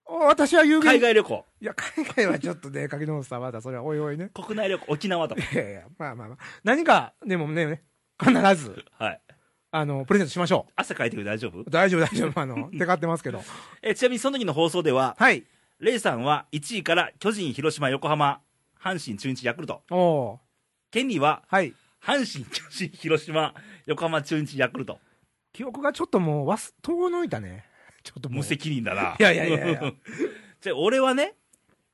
[0.06, 1.00] お私は有海限。
[1.00, 4.30] 外旅行、いや、海外はちょっとね、柿本さんはまだそれはおいおいね。
[4.34, 5.40] 国内旅行、沖縄とか。
[5.42, 6.38] いやいや、まあまあまあ。
[6.62, 7.82] 何か、でもね、
[8.22, 9.20] 必ず、はい。
[9.70, 11.60] あの、プレゼントしましょ汗かいてる大丈夫？
[11.60, 11.64] う。
[11.68, 12.38] 大丈夫、大丈夫。
[12.40, 13.42] あの、 テカってますけど。
[13.82, 15.44] えちなみにその時の放送では、はい。
[15.80, 18.40] レイさんは1位から巨人、広島、横浜、
[18.80, 19.82] 阪神、中日、ヤクルト。
[19.90, 20.40] おお
[20.90, 21.74] ケンニーははい。
[22.02, 23.54] 阪神、巨人、広島、
[23.86, 25.00] 横浜、中日、ヤクルト。
[25.54, 27.64] 記憶がちょっともう、わす、遠のいたね。
[28.02, 28.36] ちょっともう。
[28.38, 29.16] 無責任だな。
[29.18, 29.80] いやいやいやいや
[30.60, 31.34] じゃあ俺はね、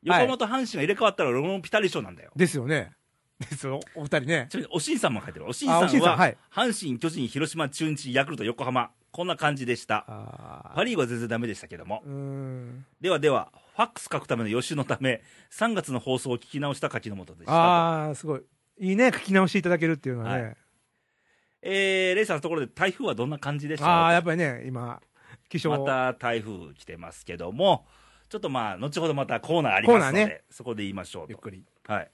[0.02, 2.32] 横はい浜と阪神が入れ替わったら俺もピタリ賞なんだよ。
[2.34, 2.92] ですよね。
[3.38, 4.46] ですよ、お二人ね。
[4.50, 5.46] ちなみに、おしんさんも書いてる。
[5.46, 8.90] おしんあさんは、おしんさんはい阪神、巨人、広島、中日、ヤクルト、横浜。
[9.12, 10.04] こんな感じでした。
[10.06, 12.02] あパ・リーグは全然ダメでしたけども。
[12.06, 12.86] うーん。
[13.00, 17.52] ではでは、ファックス書くための予習のため、3月の放送を聞き直した柿の本でしたと。
[17.52, 18.42] ああ、すごい。
[18.78, 20.56] いいね、書き直していただけるっていうのはね。
[21.62, 25.00] はえー、レイさんのところで台風はどんな感じでしょうああ、やっぱりね、今、
[25.48, 25.70] 気象。
[25.70, 27.86] また台風来てますけども、
[28.28, 31.32] ちょっとまあ、後ほどまたコーナーありますので、ねそこで言いましょうと。
[31.32, 31.64] ゆっくり。
[31.86, 32.10] はい。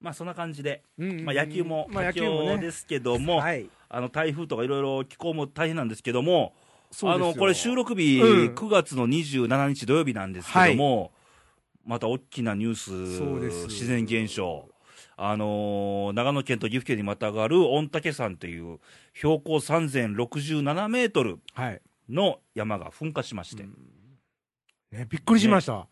[0.00, 2.56] まあ、そんな感じで、うんまあ、野球もまあ、野佳球もね。
[2.56, 3.68] 境ですけども、はい。
[3.88, 6.54] あの台風とかいろいろ気候も大変なんですけども、
[7.02, 11.12] あのこれ、収録日、うん9月の27日土曜日なんですけども、
[11.84, 12.90] また大きなニュース、
[13.68, 14.68] 自然現象、
[15.16, 18.78] あのー長野県と岐阜県にまたがる御嶽山という
[19.14, 21.80] 標高3067メートルはい。
[22.08, 23.64] の山が噴火しまして、
[24.90, 25.86] ね、びっくりしました。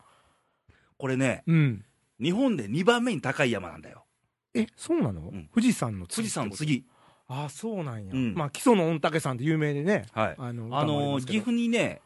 [0.97, 1.85] これね、うん。
[2.21, 4.05] 日本で2番目に高い山なんだよ。
[4.53, 6.81] え、そうなの、ん富士山の富士山の次。
[6.81, 6.87] こ
[7.27, 7.41] と。
[7.45, 8.11] あ、そうなんや。
[8.13, 10.05] うんまあ、基礎の御嶽山って有名でね。
[10.11, 10.35] はい。
[10.37, 12.01] あの、あのー、岐阜にね、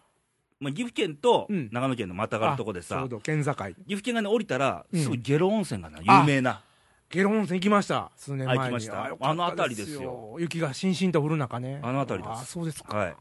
[0.59, 3.51] まあ、岐阜県とうん長野県のまたがるとこでさう、ど県境。
[3.53, 6.61] 岐阜県がね、降りたら、うんすぐ下呂温泉がな、あ有名な。
[7.09, 8.11] 下呂温泉行きました。
[8.15, 8.61] 数年前に。
[8.61, 10.35] あ行きましたあの辺りですよ。
[10.39, 11.79] 雪がしんしんと降る中ね。
[11.83, 12.97] あの辺りですあ、そうですか。
[12.97, 13.15] はい。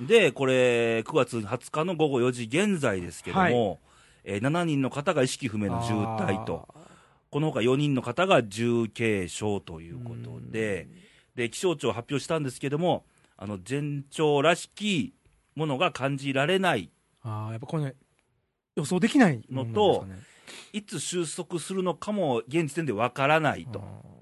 [0.00, 3.80] で、これ、9月20日の午後4時現在ですけども、
[4.24, 6.68] えー7人の方が意識不明の重体と、
[7.30, 10.88] このほか4人の方が重軽傷ということで、
[11.34, 13.04] で、気象庁発表したんですけども、
[13.36, 15.14] あの、前兆らしき
[15.54, 16.90] ものが感じられない、
[17.22, 17.94] ああ、やっぱこれ、ね、
[18.76, 20.20] 予想できないもんなんですかね
[20.72, 23.80] いつ収束するのかも現時点でわからないと。
[23.80, 24.18] あー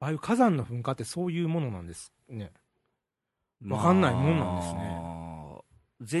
[0.00, 2.52] ああいう火山の噴火ってそういうものなんですね。
[3.66, 5.58] わかんないもんなんですねね。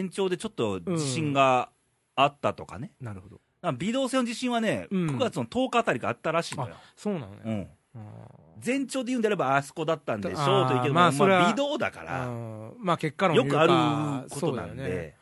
[0.02, 1.70] 前兆でちょっと地震が
[2.16, 2.90] あったとかね。
[3.00, 3.40] なるほど。
[3.74, 6.74] 微動性の地震はね、うん9月の10日あたりがあったらしいのよ。
[6.96, 7.40] そうなのね。
[7.44, 8.00] うん。
[8.00, 15.14] あ前兆で言うんであればあそこだったんでしょうというけど、まあまあ微動だかーら、まあ結果論よくあることなんそうだよね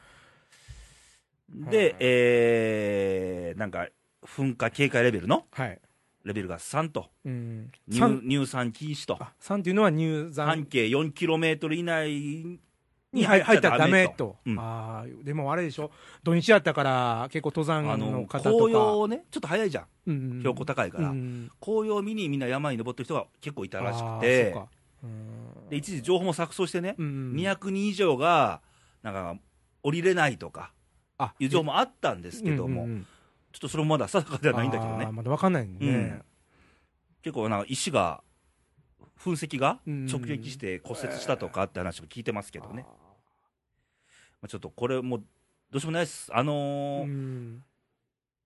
[1.49, 1.95] で。
[2.01, 3.89] えー、なんか、
[4.25, 5.47] 噴火警戒レベルの？
[5.53, 5.81] はい。
[6.25, 7.71] レベルが3と、うん。
[7.89, 8.21] 乳三。
[8.29, 10.49] 乳酸禁止と、あ、3っていうのは入山。
[10.49, 12.61] 半径4キロメートル以内に
[13.13, 14.37] に入ったたららダメと。
[14.45, 14.59] うん。
[14.59, 15.93] ああ、でもあれでしょ。
[16.25, 18.51] 土日やったから結構登山の方とか。
[18.51, 20.39] 紅葉ね、ちょっと早いじゃん、うんうん。
[20.41, 24.55] 標高高いから、うん紅葉見にみんな山に登ってる人が結構いたらしくて。
[25.71, 27.37] で一時情報も錯綜してね、うんうん。
[27.37, 28.61] 200人以上が
[29.03, 29.37] なんか
[29.85, 30.76] 降りれないとかあ
[31.39, 33.07] いう情報もあったんですけども、うんうんうん。
[33.53, 35.77] ちょっとそれもまだ定かではないんだけどね、まだわかんないね。
[35.81, 36.25] うん。
[37.23, 38.23] 結構なんか石が、
[39.19, 40.07] 噴石がうん。
[40.07, 45.25] 直撃して骨折したとかって話も聞いてますけどね、あまあ、ちょっとこれもう
[45.71, 47.65] どうしようもないです、あのーーうん。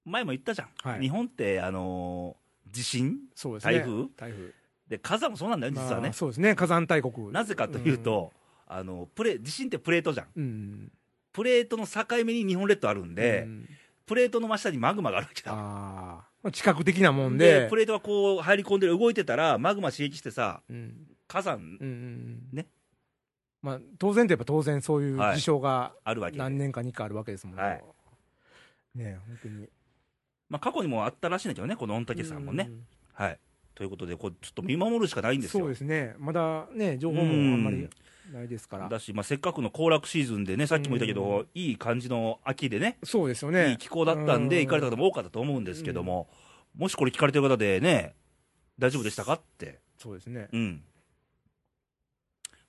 [0.04, 1.00] 前も言ったじゃん、はい。
[1.00, 3.14] 日本って、あのー地震？
[3.14, 3.58] ね。
[3.60, 4.06] 台風？
[4.16, 4.52] 台風。
[4.88, 6.02] で火山もそうなんだよ、実はね。
[6.02, 6.12] まあ。
[6.12, 6.54] そうですね。
[6.54, 7.32] 火山大国。
[7.32, 8.32] なぜかというと、
[8.68, 10.92] あのプレ地震ってプレートじゃん、うん、
[11.32, 13.68] プレートの境目に日本列島あるんで、うん
[14.06, 15.52] プレートの真下にマグマがあるわけだ。
[15.54, 17.60] ああ、近く的なもんで。
[17.60, 22.66] でプレートがこう入り込んでる、動いてたら、マグマ刺激してさ、うん火山うんうんね。
[23.62, 27.62] まあ、当然といえば当然そういうはい事象があるわけで、何年かにかあるわけですもんね。
[27.62, 27.84] はい
[28.96, 29.68] ねえ本当に。
[30.48, 32.66] まあ、過去にもあったらしいんだけどね、この御嶽山もね。
[32.68, 33.38] うんはい、
[33.76, 35.60] ということで、こうちょっと見守るしかないんですよ。
[35.60, 36.16] そうですね。
[36.18, 37.88] まだね、情報もあんまり
[38.32, 38.88] ないですから。
[38.88, 43.76] だし、まあ、せっかくの行楽シーズンでね、さっきも言ったけど、いい感じの秋でね、そうですよいいね。
[43.78, 46.28] 気候だったんで、うん行かれた方も多かったと思うんですけども、
[46.76, 48.14] もしこれ聞かれてる方でね、
[48.78, 50.48] 大丈夫でしたかって、そうですね。
[50.52, 50.82] うん、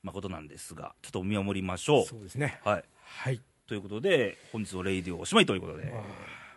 [0.03, 2.59] まあ、ことなんですが、ちょっと見守りましょそうですね。
[2.65, 2.69] う。
[2.69, 3.41] はい、はい。
[3.67, 5.93] ということで、本日のレイディオおしまいということで。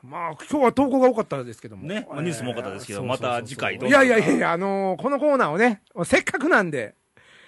[0.03, 1.87] まあ、今日は投稿が多かったですけども。
[1.87, 6.95] ねまあニュースも多かったですけどまた次回どういやいやいや、あのーこのコーナーをね、せっかくなんで、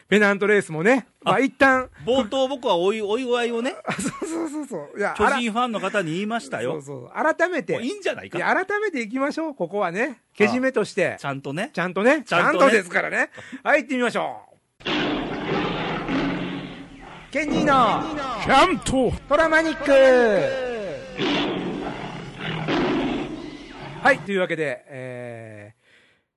[0.09, 4.99] ペナントレースもね、まあ一旦、冒頭、僕はおいお祝いをね、あ そうそうそうそう。
[4.99, 6.75] いや、巨人ファンの方に言いましたよ。
[6.75, 7.37] そうそう。
[7.37, 9.55] 改めて、いいんじゃないかいや、改めていきましょう。
[9.55, 11.25] ここはね、けじめとしてち。
[11.25, 11.71] ゃんとね。
[11.73, 13.31] ちゃんとね、ちちゃんとですからね。
[13.65, 14.57] はい、行ってみましょう。
[17.33, 18.05] ケニーの、
[18.45, 19.91] キャントトラマニック
[24.03, 25.66] はい、というわけで、えー、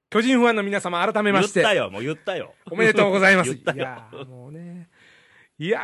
[0.09, 2.55] 巨人ファンの皆様、改めまして、言ったよ、もう言ったよ。
[2.71, 3.53] おめでとうございます。
[3.53, 4.89] 言ったよいやーもうね、
[5.59, 5.79] いや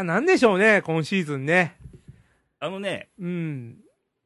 [0.00, 1.76] ー、なんでしょうね、今シーズンね。
[2.58, 3.76] あのね、うん、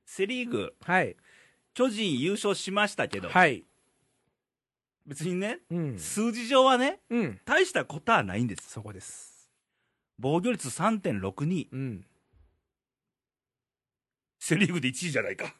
[0.06, 1.16] セ・リーグ、はい、
[1.72, 3.64] 巨人優勝しましたけど、はい、
[5.06, 8.70] 別にね、うん、数字上はね、うん、大したことはないんです。
[8.70, 9.50] そこです。
[10.18, 12.06] 防御率3.62、うん。
[14.38, 15.54] セ・リーグで1位じゃないか。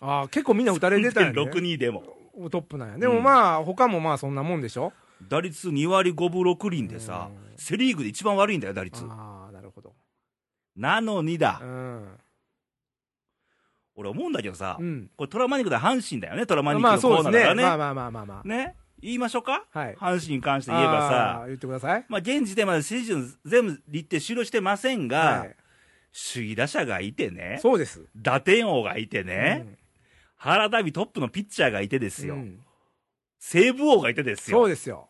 [0.00, 1.40] あー結構みんな打たれてたんやね。
[1.40, 2.23] 3.62でも。
[2.50, 2.98] トップなんや。
[2.98, 4.92] でもまあ、他もまあそんなもんでしょ？
[5.28, 9.02] 打率2割5分6厘でさうん、セ・リーグで一番悪いんだよ、打率。
[9.08, 9.94] ああ、なるほど。
[10.76, 12.08] なのにだう、ん。
[13.96, 15.10] 俺思うんだけどさう、ん。
[15.16, 17.02] これトラマニックで阪神だよね、トラマニックまあの。
[17.02, 17.62] コーナーだからね。
[17.62, 18.48] まあまあまあまあまあ。
[18.48, 19.94] ね、言いましょうか、はい。
[19.94, 22.04] 阪神に関して言えばあさー、言ってください。
[22.08, 25.56] まあ、現時点までシーズン全部日程終了してませんが、はい
[26.32, 28.04] 首位打者がいてね、そうです。
[28.14, 29.66] 打点王がいてね、
[30.44, 32.60] 原田美トップのピッチャーがいてですよ、うん
[33.38, 35.08] 西武王がいてですよ、そうですよ。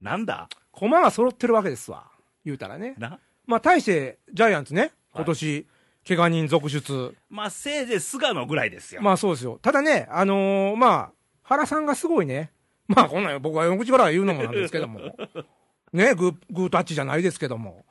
[0.00, 0.48] なんだ？
[0.72, 2.10] 駒が揃ってるわけですわ。
[2.44, 2.96] 言うたらね。
[2.98, 3.20] な？
[3.46, 5.66] まあ、対して、ジャイアンツね、今年、
[6.06, 7.14] 怪我人続出。
[7.30, 9.02] まあ、せいぜい菅野ぐらいですよ。
[9.02, 9.60] まあそうですよ。
[9.62, 11.12] ただね、あのーまあ、
[11.42, 12.50] 原さんがすごいね。
[12.88, 15.00] まあこんなん僕は口から言うのもなんですけども。
[15.92, 17.86] ね、グー、グータッチじゃないですけども。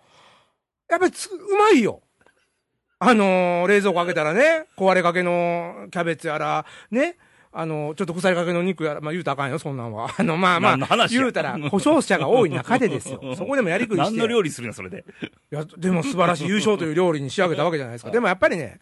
[0.89, 2.02] やっぱりつ、うまいよ。
[3.09, 7.17] あのー冷蔵庫開けたらね、壊れかけのキャベツやら、ね、
[7.51, 10.09] あの、ちょっと腐りかけの肉やら、まあ言うたらあかんよ、そんなんは。
[10.17, 13.21] あの、まあまあ、言うたら、故障者が多い中でですよ。
[13.37, 14.11] そこでもやりくりして。
[14.11, 15.05] 何の料理するのそれで。
[15.51, 18.09] いや、でも素晴らしい優勝という料理に仕上げたわけじゃないですか。
[18.11, 18.79] でもやっぱりね、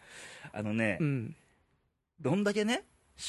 [0.52, 1.36] あのね、うん。
[2.20, 2.84] どんだけね、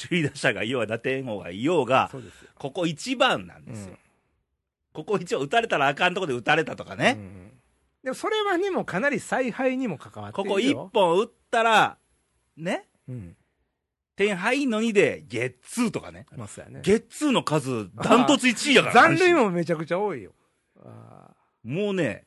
[0.08, 2.50] 首位打者がいようが打点王がいようが、そうですよ。
[2.54, 3.90] ここ一番なんですよ。
[3.90, 3.98] うん
[4.94, 7.16] ここ一応打たれたらあかんとこで打たれたとかね。
[7.18, 7.53] うん
[8.04, 10.74] でもそれはね、もうかなり采配にも関わってここ一。
[10.74, 11.98] 本打ったら、
[12.56, 13.36] ね、うん。
[14.14, 16.26] 点入んのにで、ゲッツーとかね。
[16.36, 16.80] まあね。
[16.82, 18.94] ゲッツーの数、ダントツ1位やから。
[18.94, 20.32] 残塁もめちゃくちゃ多いよ。
[20.84, 21.30] あ
[21.64, 22.26] もうね、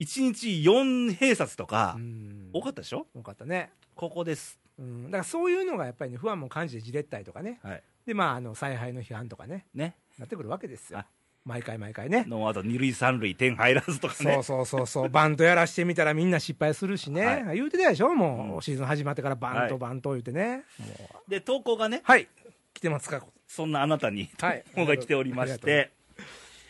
[0.00, 2.50] 1日4併殺とーかう、ん。
[2.52, 3.06] 多かったでしょ？
[3.14, 3.72] 多かったね。
[3.94, 4.60] ここです。
[4.78, 5.04] うん。
[5.06, 7.58] だからそういうのがやっぱりね、不安も感じてじれったりとかね。
[7.62, 7.82] はい。
[8.06, 9.96] で、まあ、あの、采配の批判とかね、ね。
[10.18, 11.06] なってくるわけですよはい。
[11.48, 12.26] 毎回毎回ね。
[12.28, 14.34] ノーアウト二塁三塁点入らずとかね。
[14.34, 20.86] そうそうそうそう、バントやらしてみたらみんな失敗するしね、は言うてたでしょ、もう、うんシーズン始まってからバンはいト、バント言うてね、も
[21.26, 22.28] うで、投稿がね、はい、
[22.74, 25.90] 来てますか、そんなあなたに、はい投稿が来ておりまして、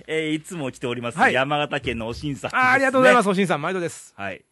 [0.07, 2.57] えーいつも来ております、はい山形県のおしんさんね。。
[2.57, 4.15] ありがとうございますす、おしんさん、毎度です。
[4.17, 4.45] はい。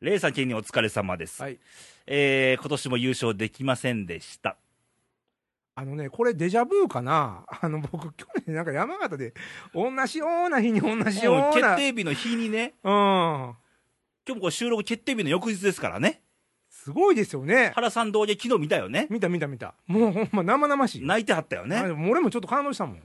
[0.00, 1.42] レイさん県にお疲れ様です。
[1.42, 1.58] はい、
[2.06, 4.56] えー今年も優勝できませんでした。
[5.74, 9.34] あのね、これ、デジャブかな、 あの僕、去年、なんか山形で、
[9.74, 13.56] 同じような日に同じような、決定日の日にね、うん、今
[14.26, 16.22] 日もこれ収録決定日の翌日ですからね。
[16.68, 19.06] すごいですよね、原さん同時昨日見たよね。
[19.10, 21.82] 見た見た見た、もうほんま、生々しい、泣いてはったよあね。
[21.82, 23.02] でも俺もちょっと感動したもん、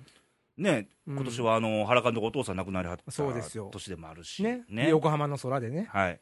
[0.58, 1.16] ね、うん。
[1.16, 3.70] 今年はあの、原監督お父さん亡くなりはったそうですよ。
[3.72, 4.44] 年でもあるし。
[4.44, 6.20] ね、で横浜の空でね、はい。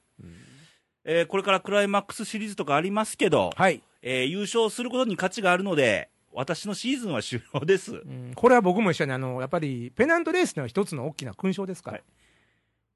[1.05, 7.95] えーこれからクライマックスシリーズとかありますけど、はい、えー優勝することに価値があるので、私のシーズンは終了です。
[7.95, 11.97] うんこれは僕も一緒にあの、やっぱりペナントレースの一つの大きな勲章ですから。
[11.97, 12.03] はい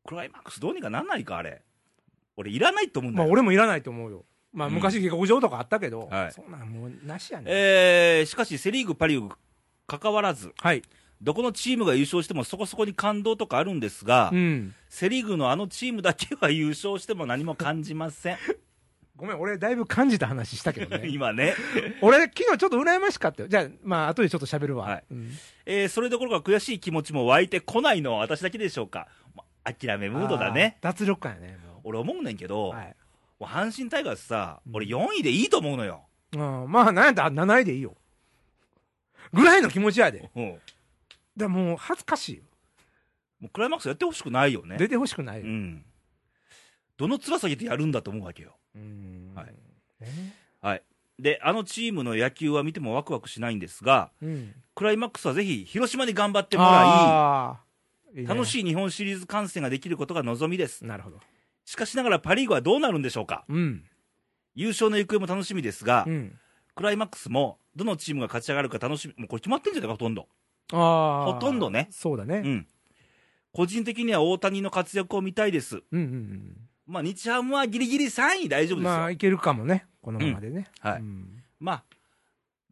[0.08, 1.62] クライマックスどうにかなんないか、あれ。
[2.38, 3.32] 俺、いらないと思うんだまあよ。
[3.34, 4.24] 俺もいらないと思うよ。
[4.54, 9.36] まあうん昔下克上とかあったけど、はいそんなんもうなしやねえーしかし、セ・リーグ、パ・リーグ、
[9.86, 10.82] 関わらず、はい。
[11.22, 14.74] どこのチームが優勝してもそこそこに感動とかあるんですが、うん。
[14.88, 18.38] セ・リーグのあのチームだけは優勝しても何も感じません。
[19.18, 21.08] ごめん、俺だいぶ感じた話したけどね。
[21.10, 21.56] 今ね。
[22.02, 23.50] 俺昨日ちょっと羨ましかったよ。
[23.50, 24.86] じゃあ、まあ後でちょっと喋るわ。
[24.86, 25.32] はいうん
[25.66, 29.08] えーそれどころか悔しい気持ちも湧いてこないのは私だけでしょうか。
[29.36, 30.78] ま諦めムードだね。
[30.82, 31.58] 脱力感やね。
[31.66, 32.96] も俺思うねんけど、うはい。
[33.40, 36.06] もう阪神タイガースさ、うん俺4位でいいと思うのよ。
[36.34, 37.98] うん、まあなんやったら7位でいいよ。
[39.34, 40.30] ぐらいの気持ちやで。
[40.36, 40.44] うん。
[40.46, 40.60] も
[41.38, 42.44] らもう恥ずかしいよ。
[43.42, 44.78] うクライマックスやってほしくないよね。
[44.78, 45.46] 出てほしくないよ。
[45.46, 45.86] うん。
[46.98, 48.56] どの面下げてやるんだと思うわけよ。
[48.78, 49.46] うんはい
[50.02, 50.84] ねはい。
[51.20, 54.54] で、あのチームの野球は見てもワクワクしないんですが、うん。
[54.76, 57.58] クライマックスはぜひ広島に頑張ってもら
[58.16, 60.86] いね楽しい日本シリーズ観戦ができることが望みです。
[60.86, 61.20] なるほど。
[61.66, 63.84] しかしながらパ・リーグはどうなるんでしょうかうん。
[64.56, 66.40] 優勝の行方も楽しみですが、うん。
[66.76, 70.28] クライマックスもどのチームが勝ち上がるか楽しみ、もうこれ決まってんじゃないか、ほとんど。
[70.72, 71.34] ああ。
[71.34, 72.42] ほとんどねそうだね。
[72.44, 72.68] うん。
[73.54, 75.82] 個人的には大谷の活躍を見たいです。
[75.92, 78.84] うんうんまあ、日ハムはギリギリ3位大丈夫うん。
[78.84, 78.98] ですよ。
[78.98, 79.86] まあ、いけるかもね。
[80.02, 80.68] このままでね。
[80.80, 81.84] はいうんまあ、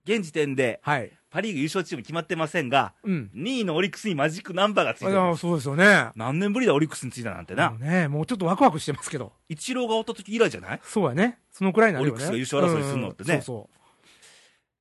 [0.06, 1.12] 現時点ではい。
[1.30, 3.30] パ・リーグ優勝チーム決まってませんが、うん。
[3.36, 5.42] 2位のオリックスにマジックナンバーがついてあます。
[5.42, 6.08] そうですよね。
[6.16, 7.76] 何年ぶりだ、オリックスについたなんてなも。
[7.76, 9.34] うね、もうちょっとワクワクしてますけど。
[9.50, 10.80] イチローがおった時以来じゃない？
[10.84, 11.40] そうやね。
[11.52, 12.26] そのくらいになるよね。
[12.26, 13.76] オリックスが優勝争いするのってねうんうんそう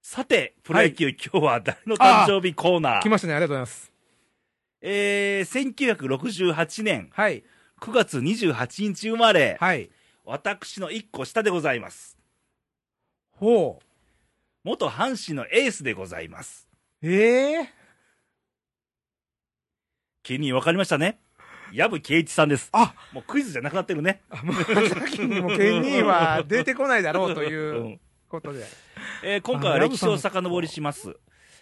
[0.00, 2.98] そさて、プロ野球、今日は誰の誕生日コーナう。
[2.98, 3.34] ー来ましたね。
[3.34, 3.90] ありがとうございます。
[4.82, 7.42] えー、1968年はい。
[7.84, 9.90] 9月28日生まれ、はい。
[10.24, 12.16] 私の1個下でございます。
[13.32, 13.84] ほう。
[14.64, 16.66] 元阪神のエースでございます。
[17.02, 17.68] ええ
[20.22, 21.18] ケニー分かりましたね？
[21.74, 22.70] 藪圭一さんです。
[22.72, 24.22] あ、もうクイズじゃなくなってるね。
[24.42, 24.54] もう
[24.88, 28.64] 先にもケニーは出てこないだろうという うんことで。
[29.22, 31.18] えー今回は歴史を遡りします。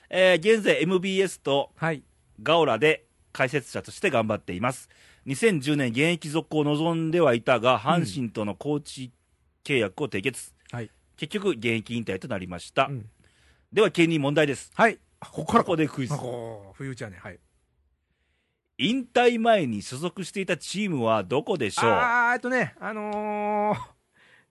[0.09, 2.05] えー現在 MBS とはい。
[2.41, 4.89] ガオラで解説者として頑張っています。
[5.27, 9.13] 2010年現役続行を望んではいたが、阪神とのコーチ
[9.65, 10.53] 契約を締結。
[10.71, 10.91] はい。
[11.17, 12.87] 結局、現役引退となりました。
[12.87, 13.09] うん
[13.73, 14.71] では、ケニー問題です。
[14.75, 14.99] はい。
[15.19, 16.19] あここからここでクイズあ。
[16.19, 17.19] こう、冬打ちやね。
[17.23, 17.39] はい。
[18.77, 21.91] 引退前に所属していたチームはどこでしょう？
[21.91, 23.79] あー、えっとね、あのー、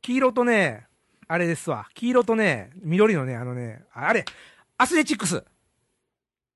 [0.02, 0.88] 黄色とね、
[1.28, 1.88] あれですわ。
[1.94, 4.26] 黄色とね、緑のね、あのね、ああれ、
[4.78, 5.44] アスレチックス。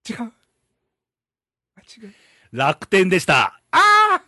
[0.09, 0.17] 違う？
[0.23, 2.13] あ、違う。
[2.51, 3.61] 楽天でした。
[3.77, 4.21] あ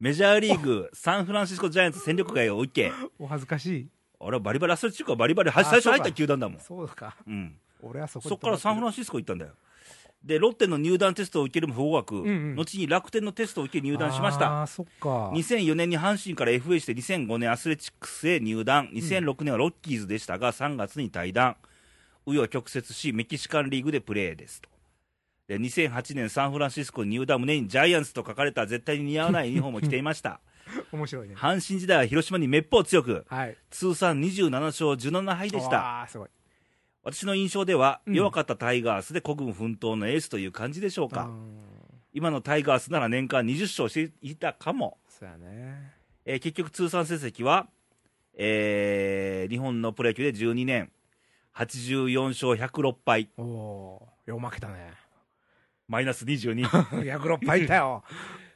[0.00, 3.88] メジャーリーグ、サンフランシスコジャイアンツ戦力外を受け、ーお恥ずかしい。
[4.18, 6.60] 俺はバリバリアスレチックはバリバリ、は最初入った球団だもん。
[6.60, 7.16] そうか。
[7.26, 7.54] うん。
[7.82, 9.52] 俺はそこそっからサンフランシスコ行ったんだよ。
[10.24, 14.50] で、ロッテの入団テストを受けるも不合格、んうん後に楽天のテストを受け入団しました。
[14.50, 15.30] ああ、そっか。
[15.30, 21.56] 2004年に阪神から FA して2005年アスレチックスへ入団2006年はロッキーズでしたが3月に退団
[22.26, 24.74] 紆余曲折しメキシカンリーグでプレーですとで
[25.56, 30.40] 2008年サンフランシスコに入団胸にジャイアンツと書かれた絶対に似合わないユニフォームを着ていました
[30.92, 31.34] 面白いね。
[31.34, 33.56] 阪神時代は広島にめっぽう強くはい。
[33.70, 36.28] 通算27勝17敗でしたああ、すごい。
[37.04, 41.58] 私の印象では、うん弱かったタイガースで孤軍奮闘のエースという感じでしょうか、うん
[42.14, 45.92] 今のタイガースなら年間20勝していたかもそうやね。
[46.26, 47.68] えー結局通算成績は、
[48.34, 50.90] えー日本のプロ野球で12年、
[51.54, 54.30] 84勝106敗、おおー。
[54.30, 54.92] よう負けたね。
[55.92, 56.64] マイナス22。
[56.64, 58.02] 106 敗いったよ。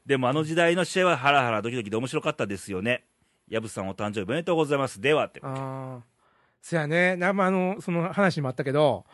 [0.07, 3.05] でもあの時代の試合はハラハラドキドキで面白かったですよね。
[3.49, 5.03] ヤブさんお誕生日おめでとうございます。
[5.03, 5.41] ではって。
[5.43, 6.03] ああ。
[6.63, 7.15] そやね。
[7.15, 9.05] なまあ、あの、その話にもあったけど、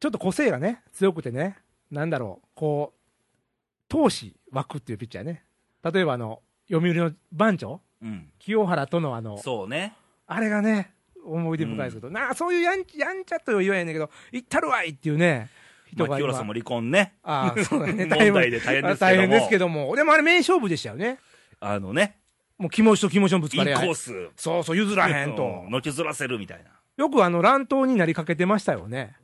[0.00, 1.58] ちょっと個性がね、強くてね、
[1.90, 5.44] なんだろう、こう、闘志湧くっていうピッチャーね。
[5.84, 6.40] 例えばあの、
[6.70, 8.32] 読売の番長うん。
[8.38, 9.94] 清原とのあの、そうね。
[10.26, 15.50] あれがね、思い出深いですけど、なあ、そういうやんやんちゃとは言わへんねんけど、行ったるわいっていうね、
[15.92, 17.14] 人まあ、が今清原さんも離婚ね。
[17.22, 18.06] ああ、そうだね。
[18.10, 19.96] 問題で大変ですけども大変ですけども。
[19.96, 21.18] でもあれ名勝負でしたよね。
[21.60, 22.18] あのね、
[22.58, 23.88] もう気持ちと気持ちのぶつインコかり合い。
[23.90, 24.28] ース。
[24.36, 25.70] そうそう、譲らへんとう。
[25.70, 26.70] のけずらせるみたいな。
[26.96, 29.16] よくあの、乱闘になりかけてましたよね。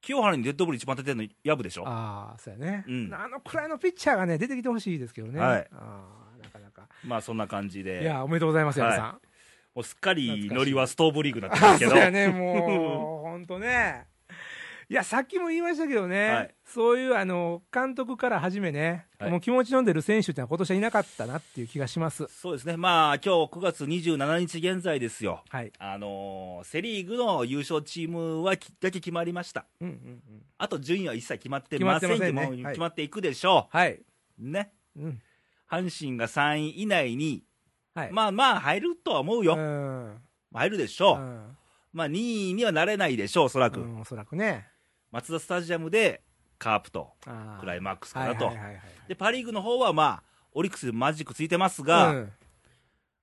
[0.00, 1.84] 清原にデッドボール一番当ててるのヤブでしょ。
[1.86, 5.40] ああ、そうやね、うんあのくらいのピッチャーがね、出てきてほしいですけどね。
[5.40, 6.04] はいあ
[6.38, 6.88] あ、なかなか。
[7.04, 8.02] まあそんな感じで。
[8.02, 9.20] いや、おめでとうございます、はい矢部さん。
[9.74, 11.90] もうすっかりノリはストーブリーグになってああ、ますけど。
[11.92, 14.06] そうやね、もう、 ほんとね。
[14.90, 22.26] いや、さっきも言いましたけどね、はいそういうあの監督から始めね、はいもう気持ちの出る選手ってのは今年はいなかったなっていう気がします。
[22.28, 25.72] そうですね、まあ今日9月27日現在ですよ、はい。
[25.78, 30.42] あのーセ・リーグの優勝チームはきだけ決まりました、うんうんうん。
[30.58, 33.94] あと順位は一切決まってません決まってませんねい決まっていくでしょはい。
[33.94, 34.02] う、
[34.38, 35.22] ね、うん。
[35.70, 37.44] 阪神が3位以内に、
[37.94, 38.12] はい。
[38.12, 40.16] まあまあ入るとは思うよ、うん。
[40.52, 41.56] 入るでしょう、うん
[41.92, 44.68] まあ2位にはなれないでしょう、おそらく、うん、おそらくね。
[45.10, 46.22] マツダスタジアムで
[46.58, 47.10] カープと
[47.60, 52.32] クライマックスかなと、はいはいはいはいでパ・リーグの方はまあ、オリックスでマジックついてますが、うん、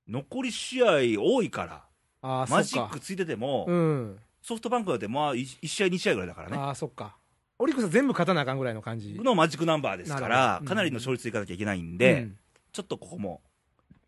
[0.09, 1.87] 残り試合多いか
[2.21, 4.19] ら、マジックついてても、うん。
[4.41, 7.15] ソフトバンクだってまあ 1, 試合、2試合ぐらいだからね、ああ、そっか。
[7.59, 9.13] オリックスは全部勝たなあかんぐらいの感じ。
[9.13, 12.37] のマジックナンバーですからかなりの勝率いかなきゃいけないんで、うん
[12.73, 13.41] ちょっとここも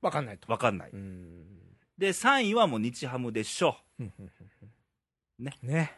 [0.01, 0.47] わかんないと。
[0.47, 1.45] 分かんない、うん。
[1.97, 4.03] で3位はもう日ハムでしょう
[5.39, 5.57] ね。
[5.63, 5.93] ね。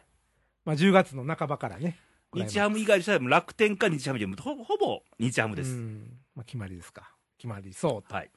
[0.64, 1.98] まあ、10月の半ばからね。
[2.34, 7.10] 日ハム以外でしたら楽天か日ハムでほほぼ日ハムです、うんまあ、決まりですか。
[7.36, 8.30] 決まりそうはい、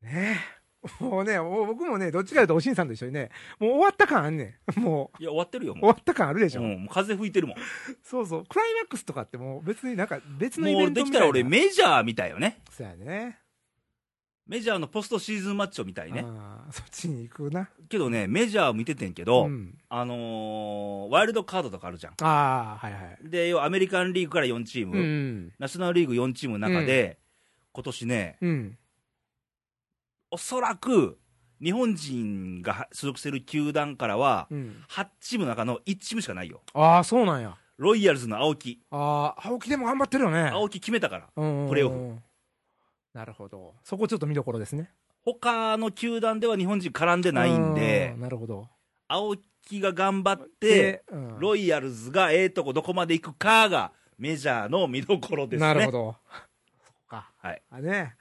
[0.00, 0.06] と。
[0.06, 0.40] ね
[1.00, 4.80] もうね、もう僕もね、どっちかというと、おしんさんと一緒にね、もう終わった感あんねん。
[4.80, 6.64] もう、いや終わってるよ終もわった感あるでしう,、ょ。
[6.64, 7.56] うん、もう風吹いてるもん
[8.02, 8.44] そうそう。
[8.46, 11.10] クライマックスとかってもう別になんか別のイベもうントみたいな。
[11.10, 13.38] できたら俺メジャーみたいよねそうやね。
[14.46, 17.68] メジャーのポストシーズンマッチョみたいねあーそっちに行くな。
[17.88, 19.76] けどねメジャー見ててんけど、うん。
[19.88, 23.18] あのーワイルドカードとかあるじゃんああ、はいはい。
[23.28, 25.52] で要はアメリカンリーグから4チーム、うん。
[25.58, 27.18] ナショナルリーグ4チームの中で、
[27.72, 28.78] 今年ねうん。
[30.30, 31.18] おそらく
[31.62, 34.76] 日本人が所属してる球団からは、うん。
[34.90, 37.56] 8チームの中の1チームしかないよ、ああ、そうなんや。
[37.78, 40.50] ロイヤルズの青木、ああ、青木でも頑張ってるよね。
[40.52, 42.16] 青木決めたから、うんプレーオフ。
[43.16, 43.72] なるほど。
[43.82, 44.90] そこちょっと見どころですね。
[45.24, 48.68] 他の球団では日本人絡んでないんでう、なるほど。
[49.08, 55.66] 青木が頑張って、うんロイヤルズがええとこどこまで行くかがメジャーの見どころですね。
[55.66, 56.16] なるほど。
[56.84, 57.30] そっか。
[57.38, 58.16] はい、あね。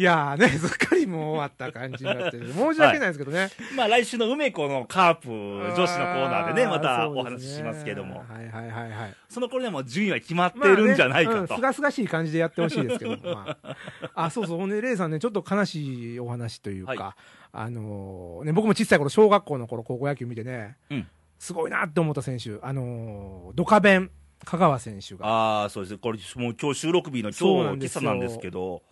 [0.00, 3.50] いやーね、 すっかりもう終わった感じになってる、申し訳ないですけどね。
[3.76, 9.14] まあ来週の梅子のカープ女子のコーナーでね、またお話ししますけども、はいはいはいはい。
[9.28, 11.54] その頃にはもう順位は決まってるんじゃないかと。
[11.54, 13.74] すがすがしい感じでやってほしいですけど、 まあ、
[14.14, 14.30] あ。
[14.30, 17.16] そうそう、ほんで、レイさんね、ちょっと悲しいお話というか、は
[17.52, 21.06] あのーね、僕も小さい頃小学校の頃高校野球見てね、うん。
[21.38, 24.10] すごいなって思った選手、あのードカベン、
[24.46, 25.98] 香川選手が、ああ、そうです。
[25.98, 28.82] これ、もう今日収録日の今日、今朝なんですけど、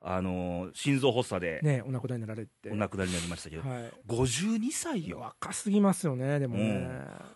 [0.00, 5.20] あのー心臓発作でね、お亡くなりになられて、お亡くなりになりましたけど、はい、52歳よ。
[5.20, 6.88] 若すぎますよね、でもね。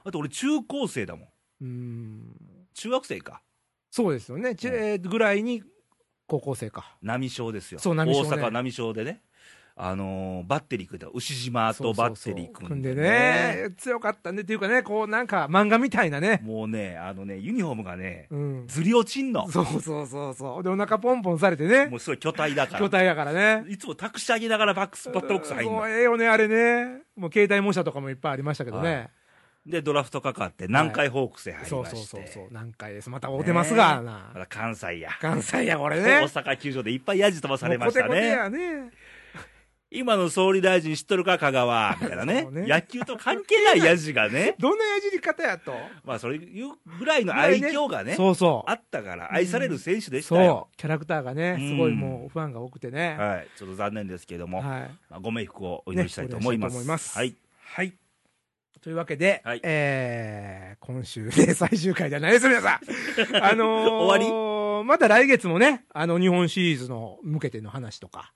[0.04, 1.28] だって俺中高生だもん。
[1.62, 2.36] うん、
[2.74, 3.42] 中学生か。
[3.90, 5.62] そうですよね、ちえーぐらいに
[6.26, 6.96] 高校生か。
[7.02, 7.80] 波小ですよ。
[7.80, 9.22] そう波小ね大阪波小でね。
[9.82, 11.08] あのーバッテリー組んだ。
[11.12, 19.48] 牛島とバッテリー組んで,、組んでね、強かったんでっていうかね、こうなんか漫画みたいなね、もうね、あのね、ユニフォームがね、うん、ずり落ちんの。
[19.50, 22.78] そうそうそうそう、でお腹ポンポンされてねも、うすごい巨体だから。
[22.78, 23.64] 巨体だからね。
[23.68, 25.78] いつも託してあげながらバックス、バットボックス入んの。
[25.78, 27.02] そうええよね、あれね。
[27.16, 29.08] もう携帯模写とかもいっぱいありましたけどね。
[29.66, 31.96] で、ドラフトかかって、南海ホークスへ入りまして。
[31.96, 32.48] そうそうそう。
[32.50, 33.10] 何回です。
[33.10, 34.30] また会うてますがな。
[34.32, 35.10] まだ関西や。
[35.20, 36.26] 関西や、これ大ね。
[36.32, 38.36] 阪球場でいっぱいヤジ飛ばされましたもうコテコテね。
[38.36, 38.90] やね。
[39.92, 44.54] 今の総理大臣知っとるか、香川みたいなね ね野球と関係ないヤジがね。
[44.60, 45.74] どんなやじり方やと。
[46.04, 48.70] まあ、それいうぐらいの愛嬌がね、そうそう。
[48.70, 50.68] あったから、愛される選手でしたよ。
[50.68, 50.76] そう。
[50.76, 53.16] キャラクターがね、すごいもうファンが多くてね。
[53.18, 53.48] はい。
[53.56, 54.90] ちょっと残念ですけども、はい。
[55.10, 56.78] まあ、ご冥福をお祈りしたいと思います。
[56.78, 57.34] ねいますはい。
[57.74, 57.92] はい。
[58.80, 63.44] というわけで、はいえー、今週で 最終回じゃないです、皆さん。
[63.44, 64.86] あのー、終わり？
[64.86, 68.32] また来月もね、あの、日本シリーズの向けての話とか。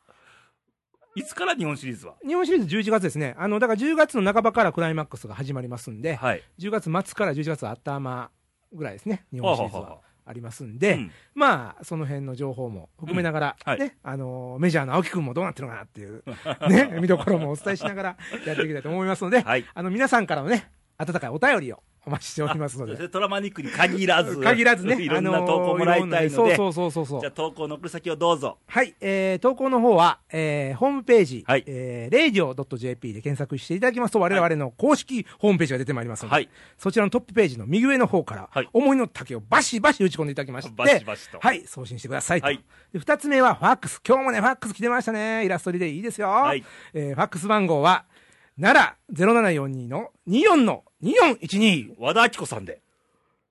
[1.14, 2.14] いつから日本シリーズは？
[2.26, 3.34] 日本シリーズ11月ですね。
[3.38, 6.42] あの、だから10月の半ばからクライマックスが始まりますんで、はい。
[6.58, 8.30] 10月末から11月頭
[8.72, 16.24] ぐらいですね、日本シリーズははあはあはありますんで、うんまあ、その辺の情報も含めながら、うんはいね、あのーメジャーの青木くんもどうなってるのかなっていう、
[16.68, 19.64] ね、見どころもお伝えしながらやっていきたいと思いますので、はい。
[19.74, 28.59] あの、皆さんからのね、温かいお便りをお待ちしておりますので、トラマニックに限らず、限らずね、 いろんな投稿もらいたいので、そうそうそうそうじゃあ投稿の送る先をどうぞ。
[28.66, 36.48] はい、えー、投稿の方は、えー、ホームページ、はいえー、radio.jp で検索していただきますと、我々の公式ホームページが出てまいりますので、はい。
[36.76, 42.46] そちらのトップページの右上の方から、はい思いの丈をバシバシ打ち込んでいただきまして、バシバシとはい、送信してくださいと。
[42.46, 44.00] はいで二つ目はファックス。
[44.07, 45.44] 今日もね、ファックス来てましたね。
[45.44, 46.28] イラストリでいいですよ。
[46.28, 48.05] はいえーファックス番号は、
[48.61, 51.94] 奈良0742の24の2412。
[51.98, 52.80] 和田アキ子さんで。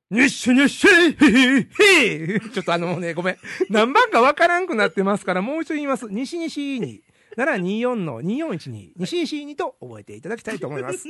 [0.09, 3.37] にっしゅにっしゅへへちょっとあのね、ごめん。
[3.69, 6.07] 何番かわからんくなってますから、もう一度言います。
[6.09, 7.01] 西西に、
[7.35, 11.05] 奈良24の2412、西西にと覚えていただきたいと思います。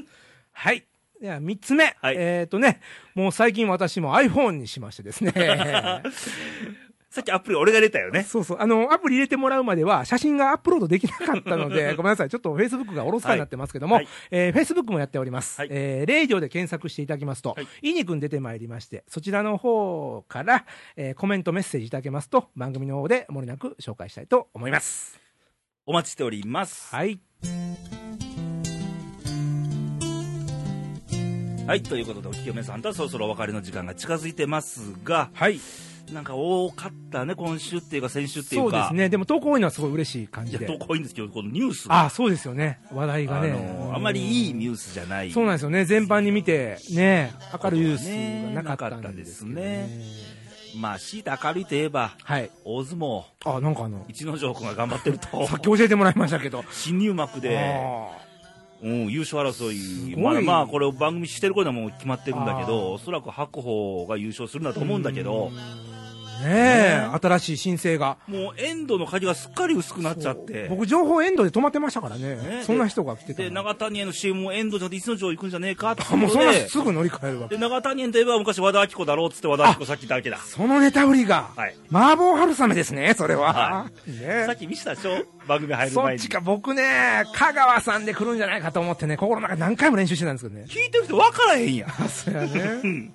[0.54, 0.86] はい。
[1.20, 1.96] では、三つ目。
[2.02, 2.82] はいえっ、とね、
[3.16, 5.32] もう最近私も iPhone にしましてですね。
[7.14, 8.24] さっきアプリ俺が入れたよね。
[8.24, 8.58] そうそう。
[8.60, 12.30] あの、アプリ入れてもらうまでは、写真がアップロードできなかったので、ごめんなさい。
[12.32, 15.60] ちょっと Facebook がおろそかになってますけども、はいえー Facebook もやっております。
[15.60, 25.20] はいえー、レイジョで検索していただきますと、はいいいにくん出てまいりまして、そちらの方から、えーコメントメッセージいただけますと、番組の方で漏れなく紹介したいと思います。
[25.86, 26.96] お待ちしております。
[26.96, 27.20] はい。
[31.68, 31.84] はい。
[31.84, 35.60] ということで、お聞きの皆さんとはそろそろお別れの時間が近づいてますが、はい。
[36.14, 38.64] なんか多かったね、今週っていうか先週っていか。
[38.64, 39.10] そううですね。
[39.10, 40.66] でも投稿多いのはすごい嬉しい感いや、じで。
[40.68, 42.80] 投稿いいんですけど、このニュースがあ、そうですよね。
[42.92, 43.52] 話題がね。
[43.52, 45.32] あのあまりいいニュースじゃない。
[45.32, 45.86] そうなんですよね。
[45.86, 47.34] 全般に見て、ね、
[47.64, 47.98] 明るいニュー
[48.52, 49.90] スがなかったんですね
[50.76, 52.50] まあ、強いて明るいといえば、はい。
[52.64, 56.64] 大相撲、あ、なんかあの、逸ノ城君が頑張ってると、 さっき教えてもらいましたけど。
[56.72, 58.24] 新入幕で、あ
[58.84, 65.52] うん、優勝争い、まあ、まあ、これを番組してる頃にはもう決まってるんだけど、おそらく白鵬が優勝するんだとー思うんだけど、
[66.44, 68.18] ねえ、新しい申請が。
[68.28, 72.36] もうエンドの鍵がすっかり薄くなっちゃって、僕、情報エンドで止まってましたからね。
[72.36, 73.64] ねそんな人が来てたで、の。
[73.64, 77.56] 長谷への CM もエンドじゃなくて逸ノ城行くんじゃねえかってあもうそんなで、すぐ乗り換えるわけ。
[77.56, 80.38] で、長谷園といえば昔和田アキ子だろうっつって和田アキ子さっきだけだ。
[80.38, 81.76] そのネタ売りが、はい。
[81.92, 83.54] 麻婆春雨ですね、それは。
[83.54, 85.24] はねさっき見せたでしょ？
[85.48, 86.20] 番組入る前に。
[86.20, 90.66] そっちか、僕ね、香川さんで来るんじゃないかと思ってね、心の中で何回も練習してたんですけどね。
[90.68, 91.90] 聞いてる人分からへんやん。
[91.90, 92.90] あ、 そうやうね。
[92.90, 93.14] ん。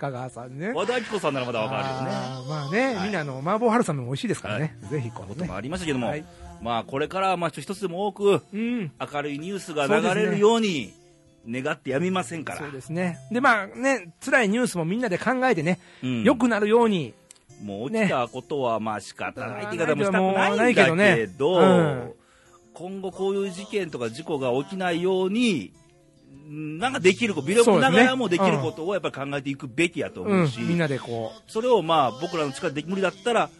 [0.00, 0.72] 香川さんね。
[0.72, 2.10] 和田アキ子さんならまだ分かるよね。
[2.10, 4.76] あーまあね、はいみんなあの、麻婆春雨も美味しいですからね。
[4.90, 5.34] ぜひこのね。
[5.34, 6.24] こともありましたけども、はい
[6.62, 8.92] まあこれからはまあ一つでも多くうん。
[8.98, 10.92] 明るいニュースが流れるように
[11.48, 12.58] 願ってやみませんから。
[12.60, 13.18] そうですね。
[13.30, 17.14] で、まあね、辛いニュースもみんなで考えてね、うん良くなるように、
[17.62, 22.12] もう起きたことはまあ仕方ないって言い方もしたくないんだけどねうん
[22.72, 25.79] 今後こういう事件とか事故が起きないように、うん
[26.50, 33.50] なんかできること、微力ながらもできることをやっぱり考えていくべきやとうん思うし、、みんなでこそれをまあ僕らの力で無理だったら、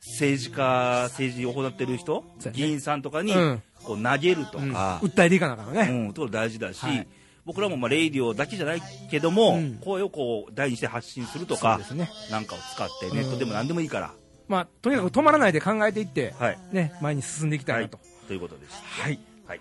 [0.00, 6.08] 政治家、政治を行ってる人、ね議員さんとかにうんこう投げるとう、うんか、訴えていかなあかんのうね。
[6.08, 7.06] ん、と大事だし、はい
[7.44, 12.08] 僕らもまあレイディオだけじゃないけども、うん声をこう大にして発信するとかね。
[12.30, 14.14] なんかを使って、ネットでも何でもいいから、
[14.48, 17.98] まあ、とにかく止まらないで考えていって、はい、ね、前に進んでいきたいなと。
[18.28, 18.80] ということです。
[19.02, 19.18] はい。
[19.46, 19.60] はい。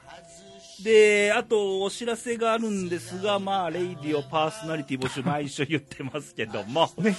[0.83, 7.15] で、あと、お知らせがあるんですが、まあ、レイディオパーソナリティ募集、毎週言ってますけども、ね、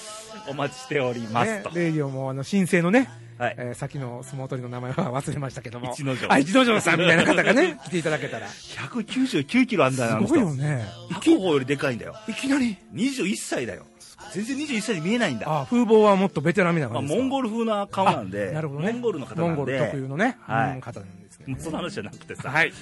[0.49, 3.09] お待ちしておりますと。、ねレイディオもあの、申請のね、
[3.39, 3.55] はい。
[3.59, 5.91] えー、先の相撲取りの名前は忘れましたけども。
[5.93, 8.49] 一之丞あ、一之丞さんみたいな方がね、 来ていただけたら。
[8.49, 10.87] す199キロあんだよ、あの人ごいよね。
[11.11, 12.15] 白鵬よりでかいんだよ。
[12.29, 13.85] いきなり？21歳だよ。
[14.33, 15.47] 全然21歳に見えないんだ。
[15.49, 18.93] あ、風貌はもっとベテランみたいなまあ、感じですかモンゴル風な顔なんで、あなるほどね。
[18.93, 21.55] モンゴルの方なんで、モンゴル特有のね、はいうん方なんですけどね。
[21.55, 22.73] もうその話じゃなくてさ、はい。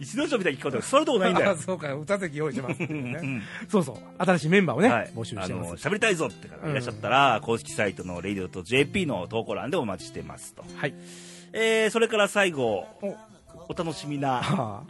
[0.00, 1.56] 一之丞みたいに聞こえたら、それどこないんだよあ。
[1.58, 2.86] そうか、歌席用意してますね。
[2.86, 3.96] ん そうそう。
[4.18, 5.68] 新しいメンバーをね、はい、募集してます。
[5.68, 10.64] あの喋りたいぞって方がいらっしゃったら、公式サイトの radio.jp の投稿欄でお待ちしてますと。
[10.76, 10.94] はい。
[11.52, 13.16] えー、それから最後、お
[13.68, 14.82] お楽しみな、あ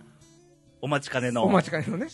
[0.81, 2.07] お待ちかねの、あお待ちかねのね。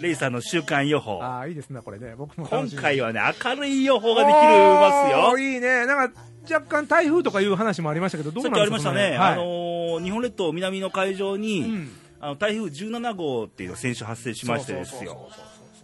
[0.00, 1.20] レイさんの週間予報。
[1.22, 2.14] ああ、いいですね、これね。
[2.16, 5.38] 僕も今回はね、明るい予報ができますよ。
[5.38, 5.86] いいね。
[5.86, 6.20] なんか、
[6.50, 9.32] 若干台風とかいう話もありましたけど、どうなんですかりましたね、はい。
[9.32, 11.90] あのー日本列島南の海上に、うん。
[12.20, 15.28] あの台風17号っていうのが先週発生しましてですよ。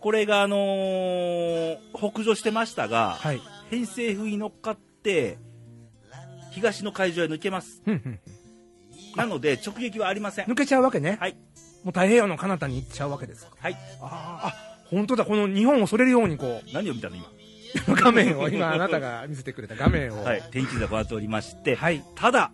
[0.00, 3.40] これが、あのー北上してましたが、はい。
[3.70, 5.38] 偏西風に乗っかって
[6.50, 7.82] 東の海上へ抜けます。
[9.16, 10.46] なので直撃はありません。
[10.46, 11.18] 抜けちゃうわけね。
[11.20, 11.34] はい。
[11.84, 13.52] もう太平洋の彼方に行っちゃうわけですか。
[13.58, 13.76] はい。
[14.00, 14.54] あーあ、
[14.90, 15.24] 本当だ。
[15.24, 17.30] この日本をそれるようにこ何を見たの今、う、
[17.88, 20.24] 画面を、今あなたが見せてくれた画面を。
[20.24, 22.02] はい、天気図がこうなっておりまして、はい。
[22.14, 22.52] ただ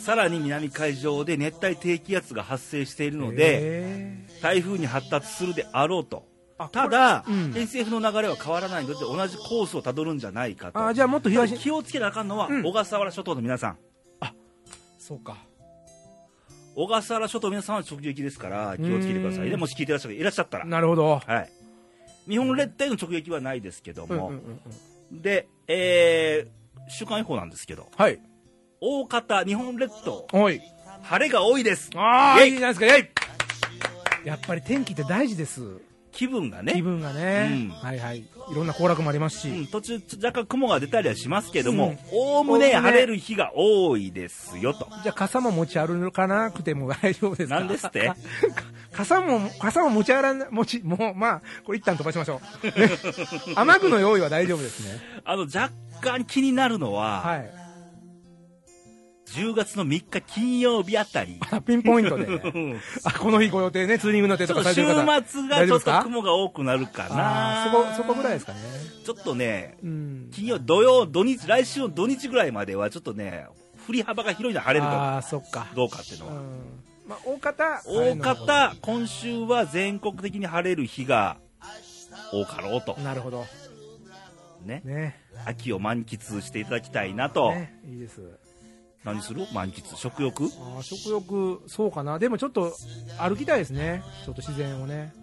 [0.00, 6.24] さらに南海上で熱帯低気圧が発生しているのでへ台風に発達するであろうと
[6.72, 11.58] ただ、偏西風の流れは変わらないので同じコースをたどるんじゃないかとあーじゃあもっと東に。
[11.58, 13.78] 気をつけなあかんのは、うん小笠原諸島の皆さん
[14.98, 15.36] そうか。
[16.74, 21.20] 小笠原諸島の皆さんは直撃ですから気をつけてくださいねうんもし聞いてらっしゃる方いらっしゃったらなるほど。
[21.24, 21.55] はい
[22.28, 24.32] 日本列島への直撃はないですけども、
[25.10, 26.56] で、えー
[26.88, 28.20] 週間予報なんですけどはい。
[28.80, 30.60] 大方日本列島おい。
[31.02, 32.86] 晴れが多いですああ、いいじゃないですか、
[34.24, 35.62] やっぱり天気って大事です。
[36.16, 38.18] 気分がね気分がね、うんはいはい。
[38.20, 39.48] いろんな行楽もありますし。
[39.48, 47.58] うん、途中若干雲が出たりはしますけどもうんおおむね晴れる日が多いですよとじゃあ傘も持ち歩かなくても大丈夫ですか？
[47.58, 48.06] なんですって？
[48.06, 48.16] か
[48.92, 52.66] 傘も、傘も持ち歩らな、持ち、もう、まあ、これ一旦飛ばしましょう。
[52.66, 52.88] ね
[53.54, 54.98] 雨具の用意は大丈夫ですね。
[55.26, 57.50] あの若干気になるのは、はい。
[59.26, 62.24] 10月の3日金曜日あたりあピンポイントで。
[62.24, 62.28] う
[62.74, 64.74] んあ、この日ご予定ね、ツーリングの予定とか週。
[64.74, 64.84] 末
[65.48, 68.58] がちょっと雲が多くなるかあなーそこ、そこぐらいですかね。
[69.04, 70.28] ちょっとねうん。
[70.32, 73.46] 金曜土曜土日来週の土日ぐらいまではちょっとね
[73.86, 75.66] 振り幅が広いのは晴れるかああ、そっか。
[75.74, 76.82] どうかっていうのは、うん。
[77.08, 81.36] まあ、大方、大方今週は全国的に晴れる日が
[82.32, 83.44] 多かろうとなるほど。
[84.64, 85.20] ねね。
[85.44, 88.20] 秋を満喫していただきたいなと、ね、いいです。
[89.06, 89.46] 何する？
[89.54, 90.44] 満喫食欲？
[90.44, 92.18] あー食欲、そうかな。
[92.18, 92.76] でもちょっと
[93.18, 94.02] 歩きたいですね。
[94.24, 95.14] ちょっと自然をね。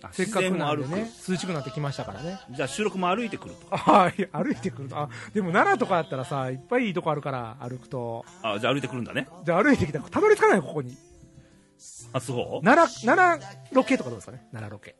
[0.00, 2.38] あせっかくなんでね、涼しくなってきましたからね。
[2.52, 4.96] じゃあ収録も歩いてくるとああ、歩いてくると。
[4.96, 8.24] あ、でも奈良とかだったらさ、いっぱいいいとこあるから歩くと。
[8.42, 10.96] あじゃあ歩いてくるんだねじゃあ歩いてきたらたどり着かないよ、ここに。
[12.12, 12.64] あそう？
[12.64, 13.40] 奈良、奈
[13.72, 14.46] 良ロケとかどうですかね？
[14.52, 14.94] 奈良ロケ。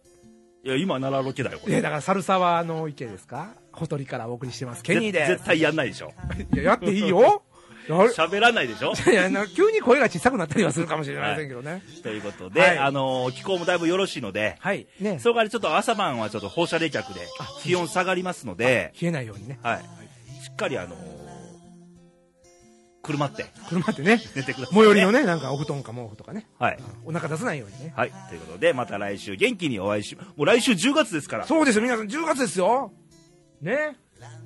[0.64, 3.54] いや今奈良ロケだよこれいや、だから猿沢の池ですか？
[3.72, 4.82] ほとりからお送りしてます。
[4.82, 5.44] ケニーで絶。
[5.44, 6.12] 対やんないでしょ
[6.52, 7.44] いや、やっていいよ。
[7.88, 8.92] 喋らないでしょ？
[9.10, 11.82] いや急に声が小さくなったりはするかもしれませんけどね。
[12.02, 14.86] ということで、はいあのー気候もだいぶよろしいので、はい。
[15.00, 15.18] ね。
[15.18, 17.20] それからちょっと朝晩はちょっと放射冷却で
[17.62, 19.58] 気温下がりますので、冷えないようにね。
[19.62, 19.78] はい、
[20.44, 21.18] しっかりあのー
[23.00, 24.20] 車って車ってね。
[24.36, 26.46] 寝てください、最寄りのね、なんかお布団か毛布とかね。
[26.58, 26.78] はい。
[27.06, 27.94] お腹出さないようにね。
[27.96, 28.12] はい。
[28.28, 31.46] ということで、また来週元気にお会いし、もう来週10月ですから。
[31.46, 32.92] そうですよ、皆さん、10月ですよ。
[33.62, 33.96] ね。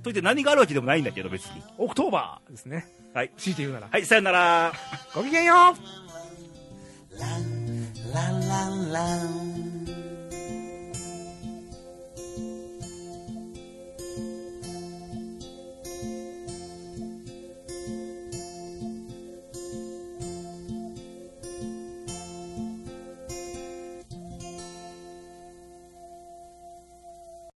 [0.04, 1.62] といって何があるわけでもないんだけど、別に。
[1.78, 2.86] Octoberですね。
[3.14, 3.30] はい。
[3.36, 3.88] 強いて言うなら。
[3.90, 4.72] はい、さよなら。
[5.14, 6.02] ごきげんよう
[8.12, 9.81] la la la